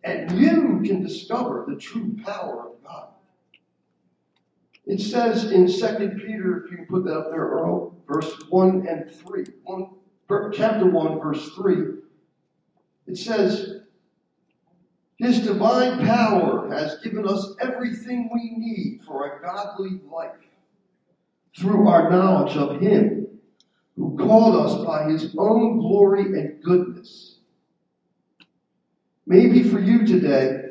and 0.03 0.33
you 0.41 0.81
can 0.83 1.03
discover 1.03 1.67
the 1.69 1.77
true 1.77 2.17
power 2.25 2.71
of 2.71 2.83
God. 2.83 3.09
It 4.87 4.99
says 4.99 5.53
in 5.53 5.67
2 5.67 6.09
Peter, 6.25 6.65
if 6.65 6.71
you 6.71 6.79
can 6.79 6.87
put 6.87 7.05
that 7.05 7.19
up 7.19 7.31
there, 7.31 7.45
Earl, 7.45 7.95
verse 8.09 8.33
1 8.49 8.87
and 8.89 9.11
3. 9.11 9.45
One, 9.65 9.91
chapter 10.55 10.87
1, 10.89 11.21
verse 11.21 11.51
3. 11.51 11.97
It 13.07 13.17
says, 13.17 13.81
His 15.17 15.41
divine 15.41 16.05
power 16.05 16.69
has 16.71 16.99
given 16.99 17.27
us 17.27 17.55
everything 17.61 18.31
we 18.33 18.55
need 18.57 19.01
for 19.07 19.27
a 19.27 19.43
godly 19.43 20.01
life 20.11 20.33
through 21.57 21.89
our 21.89 22.11
knowledge 22.11 22.57
of 22.57 22.81
Him 22.81 23.27
who 23.97 24.17
called 24.17 24.57
us 24.57 24.85
by 24.85 25.11
His 25.11 25.35
own 25.39 25.79
glory 25.79 26.39
and 26.39 26.63
goodness. 26.63 27.39
Maybe 29.27 29.63
for 29.63 29.81
you 29.81 30.07
today, 30.07 30.63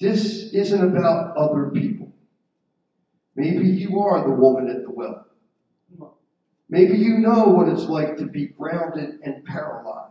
this 0.00 0.52
isn't 0.52 0.96
about 0.96 1.36
other 1.36 1.70
people. 1.70 2.12
Maybe 3.36 3.68
you 3.68 4.00
are 4.00 4.24
the 4.24 4.34
woman 4.34 4.68
at 4.68 4.84
the 4.84 4.90
well. 4.90 5.26
Maybe 6.68 6.98
you 6.98 7.18
know 7.18 7.44
what 7.44 7.68
it's 7.68 7.84
like 7.84 8.16
to 8.18 8.26
be 8.26 8.48
grounded 8.48 9.20
and 9.22 9.44
paralyzed. 9.44 10.07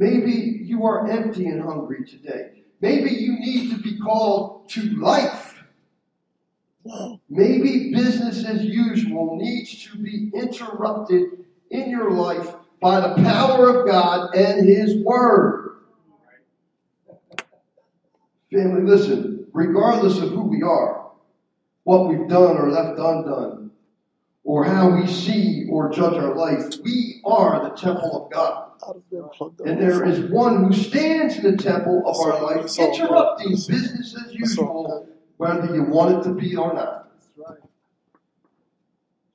Maybe 0.00 0.62
you 0.64 0.86
are 0.86 1.10
empty 1.10 1.44
and 1.48 1.60
hungry 1.60 2.06
today. 2.06 2.62
Maybe 2.80 3.10
you 3.10 3.38
need 3.38 3.70
to 3.70 3.82
be 3.82 3.98
called 3.98 4.70
to 4.70 4.80
life. 4.96 5.62
Maybe 7.28 7.92
business 7.92 8.46
as 8.46 8.64
usual 8.64 9.36
needs 9.36 9.84
to 9.84 9.98
be 9.98 10.30
interrupted 10.34 11.44
in 11.70 11.90
your 11.90 12.12
life 12.12 12.54
by 12.80 13.00
the 13.00 13.22
power 13.22 13.68
of 13.68 13.86
God 13.86 14.34
and 14.34 14.66
His 14.66 15.04
Word. 15.04 15.82
Family, 18.50 18.82
listen, 18.90 19.48
regardless 19.52 20.16
of 20.16 20.30
who 20.30 20.44
we 20.44 20.62
are, 20.62 21.10
what 21.84 22.08
we've 22.08 22.26
done 22.26 22.56
or 22.56 22.70
left 22.70 22.98
undone, 22.98 23.70
or 24.44 24.64
how 24.64 24.96
we 24.96 25.06
see 25.06 25.66
or 25.70 25.90
judge 25.90 26.14
our 26.14 26.34
life, 26.34 26.72
we 26.82 27.20
are 27.26 27.68
the 27.68 27.76
temple 27.76 28.24
of 28.24 28.32
God. 28.32 28.69
And 29.66 29.80
there 29.80 30.04
is 30.04 30.30
one 30.30 30.64
who 30.64 30.72
stands 30.72 31.36
in 31.36 31.42
the 31.42 31.56
temple 31.56 32.02
of 32.06 32.16
our 32.18 32.42
life, 32.42 32.78
interrupting 32.78 33.50
business 33.50 34.16
as 34.16 34.32
usual, 34.32 35.08
whether 35.36 35.74
you 35.74 35.84
want 35.84 36.18
it 36.18 36.28
to 36.28 36.34
be 36.34 36.56
or 36.56 36.72
not. 36.72 37.12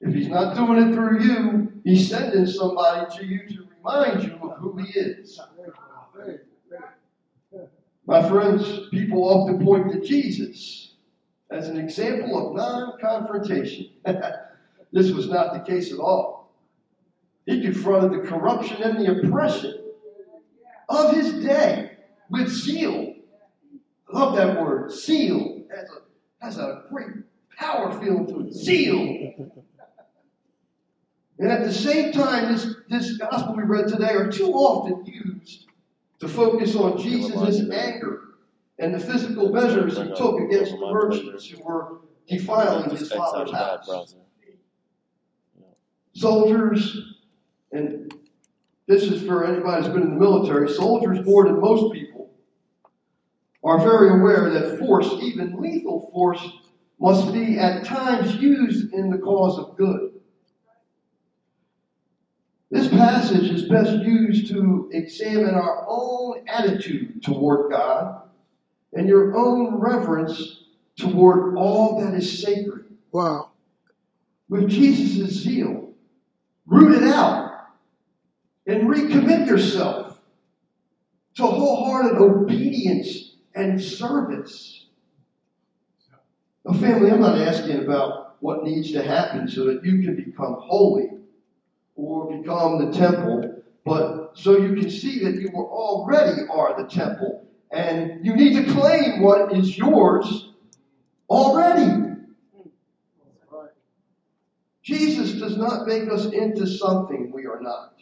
If 0.02 0.14
he's 0.14 0.28
not 0.28 0.56
doing 0.56 0.90
it 0.90 0.94
through 0.94 1.24
you, 1.24 1.72
he's 1.84 2.10
sending 2.10 2.46
somebody 2.46 3.18
to 3.18 3.26
you 3.26 3.48
to 3.48 3.68
remind 3.78 4.24
you 4.24 4.36
of 4.42 4.58
who 4.58 4.78
he 4.78 5.00
is. 5.00 5.40
My 8.06 8.28
friends, 8.30 8.88
people 8.92 9.28
often 9.28 9.66
point 9.66 9.92
to 9.92 10.00
Jesus 10.00 10.94
as 11.50 11.70
an 11.70 11.78
example 11.78 12.50
of 12.50 12.56
non 12.56 13.00
confrontation. 13.00 13.90
this 14.92 15.12
was 15.12 15.28
not 15.28 15.54
the 15.54 15.60
case 15.60 15.92
at 15.92 16.00
all. 16.00 16.35
He 17.46 17.62
confronted 17.62 18.12
the 18.12 18.28
corruption 18.28 18.82
and 18.82 19.00
the 19.00 19.20
oppression 19.20 19.84
of 20.90 21.16
his 21.16 21.34
day 21.44 21.92
with 22.30 22.50
zeal. 22.50 23.14
I 24.12 24.18
love 24.18 24.36
that 24.36 24.62
word, 24.62 24.92
zeal. 24.92 25.64
Has 25.70 25.90
a, 25.90 26.46
has 26.46 26.58
a 26.58 26.84
great 26.90 27.08
power 27.58 27.92
filled 28.02 28.36
with 28.36 28.54
zeal. 28.54 29.34
And 31.38 31.52
at 31.52 31.64
the 31.64 31.74
same 31.74 32.14
time, 32.14 32.54
this, 32.54 32.76
this 32.90 33.18
gospel 33.18 33.56
we 33.56 33.64
read 33.64 33.88
today 33.88 34.12
are 34.12 34.32
too 34.32 34.52
often 34.54 35.06
used 35.06 35.66
to 36.20 36.28
focus 36.28 36.76
on 36.76 36.98
Jesus' 36.98 37.70
anger 37.72 38.22
and 38.80 38.94
the 38.94 39.00
physical 39.00 39.52
measures 39.52 39.98
he 39.98 40.08
took 40.16 40.40
against 40.40 40.72
the 40.72 40.92
merchants 40.92 41.48
who 41.48 41.64
were 41.64 42.00
defiling 42.28 42.90
his 42.90 43.12
father's 43.12 43.52
house. 43.52 44.16
Soldiers, 46.14 47.15
and 47.76 48.14
this 48.88 49.04
is 49.04 49.24
for 49.24 49.46
anybody 49.46 49.82
that's 49.82 49.94
been 49.94 50.04
in 50.04 50.14
the 50.14 50.20
military, 50.20 50.70
soldiers 50.70 51.26
more 51.26 51.46
than 51.46 51.60
most 51.60 51.94
people 51.94 52.30
are 53.64 53.80
very 53.80 54.12
aware 54.12 54.50
that 54.52 54.78
force, 54.78 55.08
even 55.24 55.60
lethal 55.60 56.10
force, 56.14 56.48
must 57.00 57.34
be 57.34 57.58
at 57.58 57.84
times 57.84 58.36
used 58.36 58.94
in 58.94 59.10
the 59.10 59.18
cause 59.18 59.58
of 59.58 59.76
good. 59.76 60.12
This 62.70 62.88
passage 62.90 63.50
is 63.50 63.68
best 63.68 63.92
used 63.92 64.50
to 64.50 64.90
examine 64.94 65.56
our 65.56 65.86
own 65.88 66.46
attitude 66.48 67.24
toward 67.24 67.72
God 67.72 68.22
and 68.94 69.08
your 69.08 69.36
own 69.36 69.76
reverence 69.76 70.64
toward 70.98 71.58
all 71.58 72.00
that 72.02 72.14
is 72.14 72.44
sacred. 72.44 72.86
Wow. 73.12 73.52
With 74.48 74.70
Jesus' 74.70 75.32
zeal, 75.32 75.94
rooted 76.66 77.04
out 77.04 77.45
and 78.68 78.90
recommit 78.90 79.48
yourself 79.48 80.20
to 81.36 81.44
wholehearted 81.44 82.18
obedience 82.18 83.36
and 83.54 83.82
service. 83.82 84.88
Now, 86.66 86.74
family, 86.80 87.12
I'm 87.12 87.22
not 87.22 87.38
asking 87.38 87.84
about 87.84 88.38
what 88.40 88.64
needs 88.64 88.92
to 88.94 89.04
happen 89.04 89.48
so 89.48 89.66
that 89.66 89.84
you 89.84 90.02
can 90.02 90.16
become 90.16 90.56
holy 90.60 91.10
or 91.96 92.38
become 92.38 92.86
the 92.86 92.98
temple, 92.98 93.64
but 93.86 94.32
so 94.34 94.58
you 94.58 94.74
can 94.76 94.90
see 94.90 95.24
that 95.24 95.36
you 95.36 95.50
already 95.50 96.42
are 96.52 96.82
the 96.82 96.88
temple 96.90 97.46
and 97.72 98.26
you 98.26 98.36
need 98.36 98.66
to 98.66 98.74
claim 98.74 99.22
what 99.22 99.54
is 99.54 99.78
yours 99.78 100.54
already. 101.30 102.04
Jesus 104.82 105.34
does 105.34 105.58
not 105.58 105.88
make 105.88 106.12
us 106.12 106.26
into 106.26 106.68
something 106.68 107.32
we 107.34 107.48
are 107.48 107.60
not. 107.60 107.95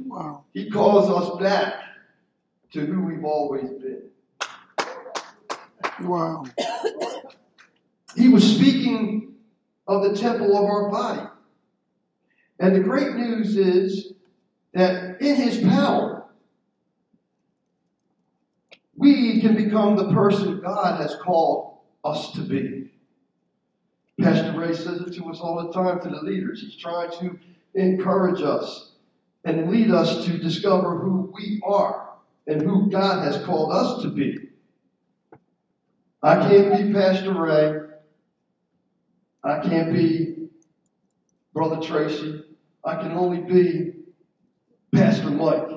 Wow. 0.00 0.44
he 0.54 0.70
calls 0.70 1.10
us 1.10 1.40
back 1.40 1.74
to 2.72 2.86
who 2.86 3.02
we've 3.02 3.24
always 3.24 3.68
been. 3.68 4.02
Wow. 6.02 6.44
He 8.16 8.28
was 8.28 8.44
speaking 8.56 9.34
of 9.86 10.02
the 10.02 10.16
temple 10.16 10.56
of 10.56 10.64
our 10.64 10.90
body. 10.90 11.28
And 12.58 12.74
the 12.74 12.80
great 12.80 13.14
news 13.14 13.56
is 13.56 14.12
that 14.72 15.20
in 15.20 15.36
his 15.36 15.58
power, 15.58 16.24
we 18.96 19.40
can 19.40 19.56
become 19.56 19.96
the 19.96 20.12
person 20.12 20.60
God 20.60 21.00
has 21.00 21.16
called 21.16 21.78
us 22.04 22.32
to 22.32 22.42
be. 22.42 22.90
Pastor 24.20 24.58
Ray 24.58 24.74
says 24.74 25.00
it 25.00 25.14
to 25.14 25.30
us 25.30 25.40
all 25.40 25.66
the 25.66 25.72
time 25.72 26.00
to 26.02 26.08
the 26.08 26.20
leaders. 26.20 26.60
He's 26.60 26.76
trying 26.76 27.10
to 27.12 27.38
encourage 27.74 28.42
us 28.42 28.92
and 29.44 29.70
lead 29.70 29.90
us 29.90 30.24
to 30.26 30.38
discover 30.38 30.98
who 30.98 31.32
we 31.34 31.60
are 31.64 32.10
and 32.46 32.62
who 32.62 32.90
God 32.90 33.24
has 33.24 33.42
called 33.44 33.72
us 33.72 34.02
to 34.02 34.10
be. 34.10 34.36
I 36.22 36.36
can't 36.48 36.86
be 36.86 36.92
Pastor 36.92 37.32
Ray. 37.32 37.80
I 39.42 39.60
can't 39.60 39.94
be 39.94 40.48
Brother 41.54 41.80
Tracy. 41.80 42.44
I 42.84 42.96
can 42.96 43.12
only 43.12 43.40
be 43.40 43.92
Pastor 44.94 45.30
Mike. 45.30 45.68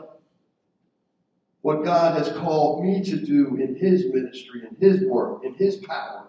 What 1.62 1.86
God 1.86 2.18
has 2.18 2.36
called 2.38 2.84
me 2.84 3.02
to 3.06 3.18
do 3.18 3.56
in 3.56 3.76
His 3.76 4.06
ministry, 4.14 4.64
in 4.70 4.76
His 4.82 5.08
work, 5.08 5.46
in 5.46 5.54
His 5.54 5.78
power. 5.78 6.28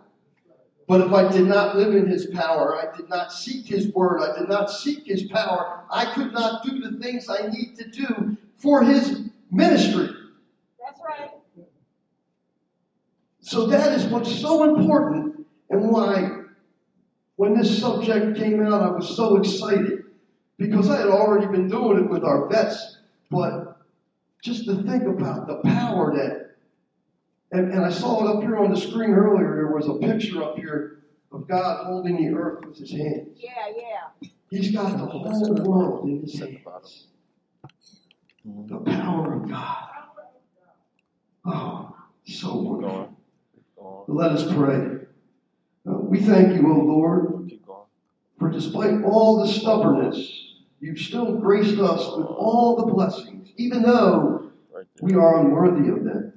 But 0.86 1.00
if 1.00 1.12
I 1.12 1.30
did 1.32 1.46
not 1.46 1.76
live 1.76 1.94
in 1.94 2.06
His 2.06 2.26
power, 2.26 2.76
I 2.76 2.94
did 2.96 3.08
not 3.08 3.32
seek 3.32 3.66
His 3.66 3.92
word, 3.92 4.20
I 4.20 4.38
did 4.38 4.48
not 4.48 4.70
seek 4.70 5.06
His 5.06 5.24
power, 5.24 5.84
I 5.90 6.12
could 6.14 6.32
not 6.32 6.62
do 6.64 6.78
the 6.80 6.98
things 6.98 7.28
I 7.28 7.48
need 7.48 7.76
to 7.78 7.88
do 7.88 8.36
for 8.56 8.82
His 8.82 9.22
ministry. 9.50 10.08
That's 10.78 11.00
right. 11.06 11.30
So 13.40 13.66
that 13.66 13.98
is 13.98 14.04
what's 14.06 14.34
so 14.40 14.74
important 14.74 15.46
and 15.70 15.90
why 15.90 16.44
when 17.36 17.58
this 17.58 17.80
subject 17.80 18.36
came 18.36 18.64
out, 18.64 18.82
I 18.82 18.90
was 18.90 19.16
so 19.16 19.36
excited 19.36 20.04
because 20.56 20.88
I 20.88 20.98
had 20.98 21.08
already 21.08 21.46
been 21.46 21.68
doing 21.68 22.04
it 22.04 22.10
with 22.10 22.24
our 22.24 22.48
vets. 22.48 22.98
But 23.30 23.78
just 24.42 24.66
to 24.66 24.82
think 24.84 25.04
about 25.04 25.46
the 25.48 25.56
power 25.64 26.14
that, 26.14 26.43
and, 27.54 27.72
and 27.72 27.84
I 27.84 27.90
saw 27.90 28.24
it 28.24 28.36
up 28.36 28.42
here 28.42 28.56
on 28.56 28.70
the 28.72 28.76
screen 28.76 29.12
earlier, 29.12 29.54
there 29.54 29.68
was 29.68 29.86
a 29.88 29.94
picture 29.94 30.42
up 30.42 30.56
here 30.56 31.04
of 31.30 31.46
God 31.46 31.86
holding 31.86 32.16
the 32.16 32.36
earth 32.36 32.64
with 32.64 32.78
his 32.78 32.90
hands. 32.90 33.38
Yeah, 33.38 33.50
yeah. 33.76 34.28
He's 34.50 34.72
got 34.72 34.92
the 34.98 35.06
whole 35.06 35.54
world 35.64 36.08
in 36.08 36.22
his 36.22 36.40
At 36.40 36.50
the 36.50 36.58
bottom. 36.64 36.82
hands. 36.82 37.06
The 38.44 38.78
power 38.78 39.34
of 39.34 39.48
God. 39.48 39.88
Oh, 41.46 41.96
so 42.26 42.56
wonderful. 42.56 42.90
going. 42.90 43.16
Keep 43.54 43.64
going. 43.76 44.04
Let 44.08 44.30
us 44.32 44.52
pray. 44.54 44.98
Uh, 45.86 45.98
we 45.98 46.20
thank 46.20 46.54
you, 46.54 46.66
O 46.72 46.78
Lord, 46.80 47.50
for 48.38 48.50
despite 48.50 49.02
all 49.04 49.44
the 49.44 49.52
stubbornness, 49.52 50.54
you've 50.80 50.98
still 50.98 51.34
graced 51.36 51.78
us 51.78 52.16
with 52.16 52.26
all 52.26 52.76
the 52.76 52.92
blessings, 52.92 53.48
even 53.56 53.82
though 53.82 54.50
we 55.00 55.14
are 55.14 55.40
unworthy 55.40 55.88
of 55.90 56.04
them. 56.04 56.32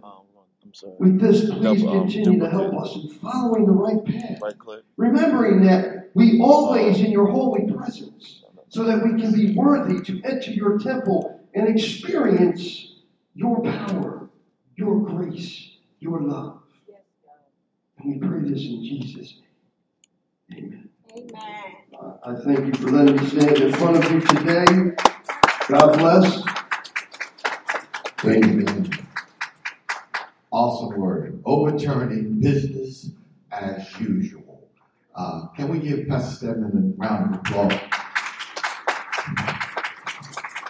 I'm 0.83 0.89
sorry. 0.89 1.11
With 1.11 1.19
this, 1.21 1.49
please 1.49 1.81
Double, 1.81 1.89
um, 1.89 1.99
continue 2.07 2.25
to 2.25 2.31
duplicate. 2.31 2.51
help 2.51 2.81
us 2.81 2.95
in 2.95 3.09
following 3.09 3.65
the 3.65 3.71
right 3.71 4.05
path, 4.05 4.41
Right 4.41 4.57
click. 4.57 4.83
remembering 4.95 5.63
that 5.65 6.11
we 6.13 6.39
always 6.41 6.99
in 6.99 7.11
your 7.11 7.27
holy 7.27 7.71
presence, 7.71 8.43
so 8.69 8.83
that 8.83 9.03
we 9.03 9.19
can 9.19 9.31
be 9.33 9.55
worthy 9.55 10.01
to 10.01 10.21
enter 10.23 10.51
your 10.51 10.77
temple 10.77 11.39
and 11.53 11.67
experience 11.67 12.95
your 13.33 13.61
power, 13.63 14.29
your 14.75 14.99
grace, 14.99 15.69
your 15.99 16.21
love. 16.21 16.61
Yes, 16.87 17.01
God. 17.25 18.03
And 18.03 18.21
we 18.21 18.27
pray 18.27 18.41
this 18.41 18.61
in 18.61 18.83
Jesus' 18.83 19.35
name. 20.51 20.57
Amen. 20.59 20.89
Amen. 21.15 22.19
I 22.23 22.35
thank 22.43 22.65
you 22.67 22.73
for 22.73 22.91
letting 22.91 23.15
me 23.15 23.25
stand 23.27 23.57
in 23.57 23.73
front 23.73 24.03
of 24.03 24.11
you 24.11 24.21
today. 24.21 24.95
God 25.69 25.97
bless. 25.97 26.43
Amen. 28.25 28.96
Awesome 30.59 30.99
word. 30.99 31.39
Overturning 31.45 32.39
business 32.39 33.11
as 33.51 33.99
usual. 33.99 34.67
Uh, 35.13 35.49
can 35.55 35.67
we 35.67 35.77
give 35.77 36.07
Pastor 36.07 36.35
Stedman 36.35 36.95
a 36.97 36.99
round 36.99 37.35
of 37.35 37.41
applause? 37.41 37.79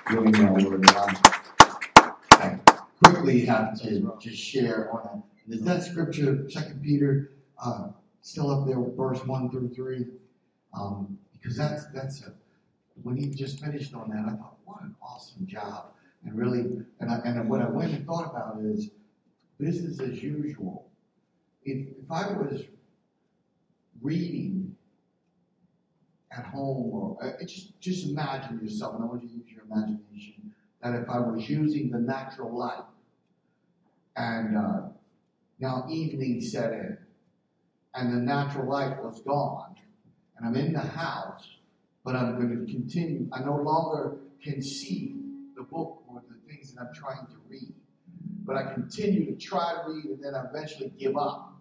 Doing 0.10 0.32
that 0.34 0.52
word. 0.62 0.86
I, 0.90 2.20
I 2.34 2.60
quickly 3.02 3.46
have 3.46 3.80
to 3.80 4.14
just 4.20 4.38
share 4.38 4.92
on 4.92 5.24
that. 5.48 5.56
Is 5.56 5.62
that 5.62 5.84
scripture, 5.84 6.50
Second 6.50 6.84
Peter, 6.84 7.32
uh, 7.64 7.88
still 8.22 8.52
up 8.52 8.68
there, 8.68 8.76
verse 8.78 9.26
one 9.26 9.50
through 9.50 9.70
three? 9.70 10.08
Um, 10.78 11.18
because 11.32 11.56
that's 11.56 11.86
that's 11.94 12.24
a 12.24 12.34
when 13.04 13.16
he 13.16 13.28
just 13.28 13.64
finished 13.64 13.94
on 13.94 14.10
that, 14.10 14.26
I 14.26 14.36
thought, 14.36 14.58
what 14.66 14.82
an 14.82 14.94
awesome 15.02 15.48
job. 15.48 15.92
And 16.26 16.38
really, 16.38 16.84
and, 17.00 17.10
I, 17.10 17.20
and 17.24 17.50
what 17.50 17.62
I 17.62 17.70
went 17.70 17.94
and 17.94 18.06
thought 18.06 18.32
about 18.32 18.60
is 18.62 18.90
business 19.60 20.00
as 20.00 20.22
usual. 20.22 20.88
If, 21.64 21.88
if 21.90 22.12
I 22.12 22.32
was 22.32 22.64
reading 24.02 24.76
at 26.32 26.46
home, 26.46 26.92
or 26.94 27.18
uh, 27.22 27.44
just 27.46 27.80
just 27.80 28.08
imagine 28.08 28.60
yourself, 28.62 28.96
and 28.96 29.04
I 29.04 29.08
want 29.08 29.24
you 29.24 29.30
to 29.30 29.36
use 29.36 29.50
your 29.50 29.64
imagination, 29.64 30.54
that 30.82 30.94
if 30.94 31.10
I 31.10 31.20
was 31.20 31.50
using 31.50 31.90
the 31.90 32.00
natural 32.00 32.56
light, 32.58 32.86
and 34.16 34.58
uh, 34.58 34.82
now 35.60 35.86
evening 35.90 36.42
set 36.42 36.74
in, 36.74 36.98
and 37.96 38.14
the 38.14 38.20
natural 38.20 38.70
light 38.70 39.04
was 39.04 39.22
gone, 39.22 39.76
and 40.38 40.48
I'm 40.48 40.56
in 40.56 40.74
the 40.74 40.80
house, 40.80 41.48
but 42.04 42.16
I'm 42.16 42.36
going 42.36 42.66
to 42.66 42.72
continue. 42.72 43.28
I 43.34 43.40
no 43.40 43.56
longer 43.56 44.18
can 44.44 44.62
see 44.62 45.16
the 45.56 45.64
book 45.64 46.04
or 46.08 46.22
the 46.30 46.36
things 46.50 46.74
that 46.74 46.82
I'm 46.82 46.94
trying 46.94 47.26
to 47.26 47.38
read, 47.50 47.74
but 48.48 48.56
I 48.56 48.74
continue 48.74 49.26
to 49.26 49.36
try 49.36 49.74
to 49.74 49.92
read, 49.92 50.06
and 50.06 50.24
then 50.24 50.34
I 50.34 50.46
eventually 50.50 50.90
give 50.98 51.18
up 51.18 51.54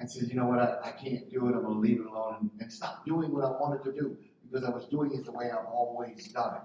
and 0.00 0.10
says, 0.10 0.28
you 0.28 0.34
know 0.34 0.46
what, 0.46 0.58
I, 0.58 0.88
I 0.88 0.90
can't 0.90 1.30
do 1.30 1.46
it. 1.46 1.54
I'm 1.54 1.62
going 1.62 1.74
to 1.74 1.80
leave 1.80 2.00
it 2.00 2.06
alone 2.06 2.50
and, 2.58 2.72
stop 2.72 3.06
doing 3.06 3.32
what 3.32 3.44
I 3.44 3.50
wanted 3.50 3.84
to 3.84 3.92
do 3.92 4.16
because 4.42 4.66
I 4.66 4.70
was 4.70 4.86
doing 4.86 5.12
it 5.14 5.24
the 5.24 5.30
way 5.30 5.50
I've 5.50 5.66
always 5.66 6.28
done 6.32 6.56
it. 6.56 6.62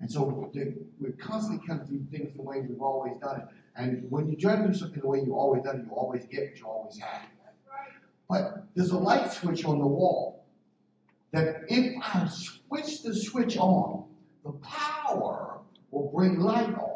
And 0.00 0.10
so 0.10 0.50
we're 0.98 1.12
constantly 1.12 1.64
kind 1.66 1.80
of 1.80 1.88
doing 1.88 2.08
things 2.10 2.34
the 2.34 2.42
way 2.42 2.62
we've 2.62 2.82
always 2.82 3.16
done 3.18 3.42
it. 3.42 3.46
And 3.76 4.10
when 4.10 4.28
you 4.28 4.36
try 4.36 4.56
to 4.56 4.66
do 4.66 4.74
something 4.74 5.00
the 5.00 5.06
way 5.06 5.20
you've 5.20 5.32
always 5.32 5.62
done 5.62 5.80
it, 5.80 5.84
you 5.84 5.92
always 5.92 6.24
get 6.24 6.48
what 6.48 6.58
you 6.58 6.66
always 6.66 6.98
have. 6.98 7.22
But 8.28 8.66
there's 8.74 8.90
a 8.90 8.98
light 8.98 9.32
switch 9.32 9.64
on 9.64 9.78
the 9.78 9.86
wall 9.86 10.46
that 11.32 11.62
if 11.68 11.94
I 12.02 12.28
switch 12.28 13.02
the 13.02 13.14
switch 13.14 13.56
on, 13.56 14.06
the 14.44 14.52
power 14.52 15.60
will 15.90 16.10
bring 16.12 16.40
light 16.40 16.74
on. 16.74 16.93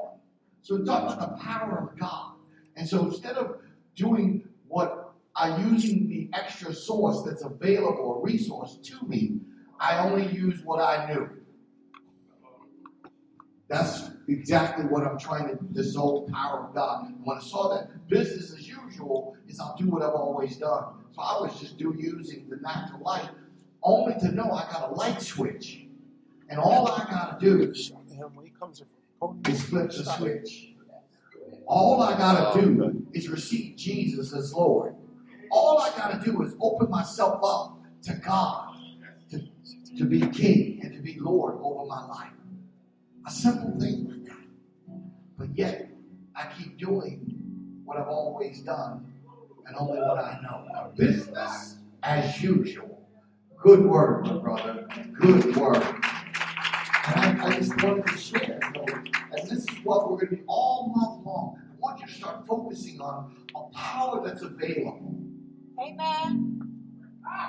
So 0.62 0.76
it's 0.76 0.88
talking 0.88 1.14
about 1.14 1.36
the 1.36 1.42
power 1.42 1.90
of 1.90 1.98
God. 1.98 2.32
And 2.76 2.88
so 2.88 3.06
instead 3.06 3.36
of 3.36 3.56
doing 3.96 4.48
what 4.68 5.14
I 5.34 5.56
using 5.62 6.08
the 6.08 6.30
extra 6.32 6.72
source 6.72 7.22
that's 7.22 7.42
available, 7.42 8.20
a 8.20 8.22
resource 8.22 8.78
to 8.84 9.06
me, 9.06 9.40
I 9.80 9.98
only 9.98 10.26
use 10.28 10.60
what 10.64 10.80
I 10.80 11.12
knew. 11.12 11.30
That's 13.68 14.10
exactly 14.28 14.86
what 14.86 15.06
I'm 15.06 15.18
trying 15.18 15.48
to 15.48 15.64
dissolve 15.72 16.26
the 16.26 16.32
power 16.32 16.66
of 16.66 16.74
God. 16.74 17.06
And 17.06 17.16
when 17.22 17.36
I 17.36 17.40
saw 17.40 17.68
that 17.76 18.08
business 18.08 18.52
as 18.52 18.66
usual 18.66 19.36
is 19.46 19.60
I'll 19.60 19.76
do 19.76 19.88
what 19.88 20.02
I've 20.02 20.14
always 20.14 20.56
done. 20.56 20.84
So 21.14 21.20
I 21.20 21.40
was 21.40 21.58
just 21.60 21.76
do 21.76 21.94
using 21.96 22.48
the 22.48 22.56
natural 22.56 23.00
light, 23.00 23.28
only 23.82 24.14
to 24.20 24.32
know 24.32 24.50
I 24.50 24.70
got 24.72 24.90
a 24.90 24.94
light 24.94 25.20
switch. 25.20 25.84
And 26.48 26.58
all 26.58 26.88
I 26.88 27.04
gotta 27.10 27.38
do 27.38 27.62
is 27.70 27.92
flip 29.20 29.90
the 29.90 30.04
switch. 30.16 30.74
All 31.66 32.00
I 32.02 32.16
gotta 32.16 32.60
do 32.60 33.06
is 33.12 33.28
receive 33.28 33.76
Jesus 33.76 34.32
as 34.32 34.52
Lord. 34.54 34.94
All 35.50 35.80
I 35.80 35.90
gotta 35.96 36.24
do 36.24 36.42
is 36.42 36.54
open 36.60 36.90
myself 36.90 37.40
up 37.44 37.82
to 38.04 38.14
God 38.14 38.76
to, 39.30 39.42
to 39.98 40.04
be 40.04 40.20
king 40.28 40.80
and 40.82 40.94
to 40.94 41.00
be 41.00 41.18
Lord 41.18 41.58
over 41.62 41.86
my 41.86 42.06
life. 42.06 42.32
A 43.26 43.30
simple 43.30 43.78
thing 43.78 44.06
like 44.08 44.24
that. 44.24 44.96
But 45.36 45.58
yet, 45.58 45.90
I 46.34 46.46
keep 46.56 46.78
doing 46.78 47.82
what 47.84 47.98
I've 47.98 48.08
always 48.08 48.60
done 48.60 49.12
and 49.66 49.76
only 49.78 50.00
what 50.00 50.18
I 50.18 50.40
know. 50.42 50.92
Business 50.96 51.76
as 52.02 52.42
usual. 52.42 53.06
Good 53.62 53.84
word, 53.84 54.24
my 54.24 54.38
brother. 54.38 54.86
Good 55.20 55.56
word. 55.56 55.76
And 55.76 57.40
I, 57.42 57.46
I 57.46 57.58
just 57.58 57.82
wanted 57.82 58.06
to 58.06 58.16
share. 58.16 58.57
And 59.38 59.50
this 59.50 59.64
is 59.64 59.84
what 59.84 60.10
we're 60.10 60.16
going 60.16 60.30
to 60.30 60.36
be 60.36 60.42
all 60.46 60.92
month 60.94 61.24
long. 61.24 61.60
I 61.60 61.74
want 61.78 62.00
you 62.00 62.06
to 62.06 62.12
start 62.12 62.46
focusing 62.46 63.00
on 63.00 63.36
a 63.54 63.74
power 63.74 64.26
that's 64.26 64.42
available. 64.42 65.16
Amen. 65.80 66.60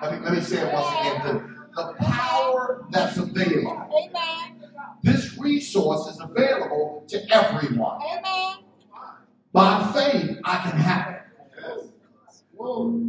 Let 0.02 0.14
me, 0.14 0.20
let 0.26 0.34
me 0.34 0.42
say 0.42 0.58
it 0.62 0.74
once 0.74 1.00
again. 1.00 1.26
The, 1.26 1.84
the 1.84 1.94
power 2.06 2.86
that's 2.92 3.18
available. 3.18 3.90
Amen. 3.92 4.64
This 5.02 5.38
resource 5.38 6.08
is 6.14 6.20
available 6.20 7.06
to 7.08 7.22
everyone. 7.34 8.02
Amen. 8.02 8.58
By 9.52 9.92
faith, 9.94 10.38
I 10.44 10.58
can 10.58 10.80
have 10.80 11.10
it. 11.10 11.20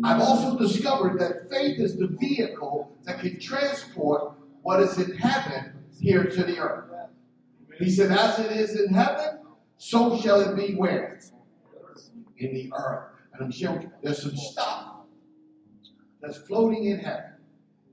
I've 0.05 0.21
also 0.21 0.57
discovered 0.57 1.19
that 1.19 1.51
faith 1.51 1.81
is 1.81 1.97
the 1.97 2.07
vehicle 2.07 2.97
that 3.05 3.21
can 3.21 3.41
transport 3.41 4.35
what 4.63 4.81
is 4.81 4.97
in 4.99 5.17
heaven 5.17 5.73
here 6.01 6.25
to 6.25 6.45
the 6.45 6.59
earth. 6.59 6.91
He 7.81 7.91
said, 7.91 8.13
As 8.13 8.39
it 8.39 8.53
is 8.53 8.79
in 8.79 8.93
heaven, 8.93 9.41
so 9.79 10.21
shall 10.21 10.41
it 10.43 10.55
be 10.55 10.75
where? 10.75 11.19
In 12.37 12.55
the 12.55 12.71
earth. 12.77 13.07
And 13.33 13.43
I'm 13.43 13.51
showing 13.51 13.91
there's 14.03 14.23
some 14.23 14.37
stuff 14.37 14.97
that's 16.21 16.37
floating 16.37 16.85
in 16.85 16.99
heaven 16.99 17.33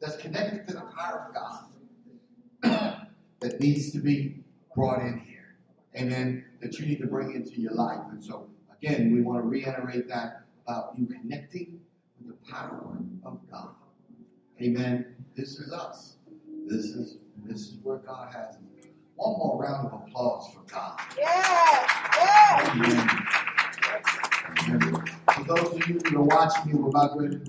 that's 0.02 0.18
connected 0.18 0.68
to 0.68 0.74
the 0.74 0.82
power 0.82 1.30
of 1.30 1.34
God 1.34 3.08
that 3.40 3.60
needs 3.62 3.92
to 3.92 4.00
be 4.00 4.44
brought 4.76 5.02
in 5.02 5.20
here. 5.20 5.56
Amen. 5.96 6.44
That 6.62 6.78
you 6.78 6.86
need 6.86 7.00
to 7.00 7.08
bring 7.08 7.34
into 7.34 7.62
your 7.62 7.74
life. 7.74 8.02
And 8.12 8.22
so, 8.22 8.48
again, 8.82 9.14
we 9.14 9.22
want 9.22 9.42
to 9.42 9.48
reiterate 9.48 10.10
that 10.10 10.42
about 10.66 10.94
you 10.98 11.08
connecting 11.08 11.80
with 12.20 12.38
the 12.38 12.52
power 12.52 12.98
of 13.24 13.40
God. 13.50 13.70
Amen. 14.62 15.16
This 15.36 15.60
is 15.60 15.72
us. 15.72 16.18
This 16.66 16.86
is 16.86 17.20
this 17.46 17.62
is 17.62 17.78
where 17.84 17.98
God 18.00 18.34
has 18.34 18.56
us. 18.56 18.77
One 19.18 19.40
more 19.40 19.64
round 19.64 19.88
of 19.88 20.02
applause 20.08 20.54
for 20.54 20.62
God. 20.72 21.00
Yes. 21.18 21.92
Yes. 22.18 22.70
Amen. 22.76 23.10
For 25.36 25.44
those 25.46 25.74
of 25.76 25.88
you 25.90 26.00
who 26.10 26.18
are 26.20 26.24
watching 26.24 26.74
me, 26.74 26.80
we're 26.80 26.90
about 26.90 27.20
ready 27.20 27.38
to 27.38 27.46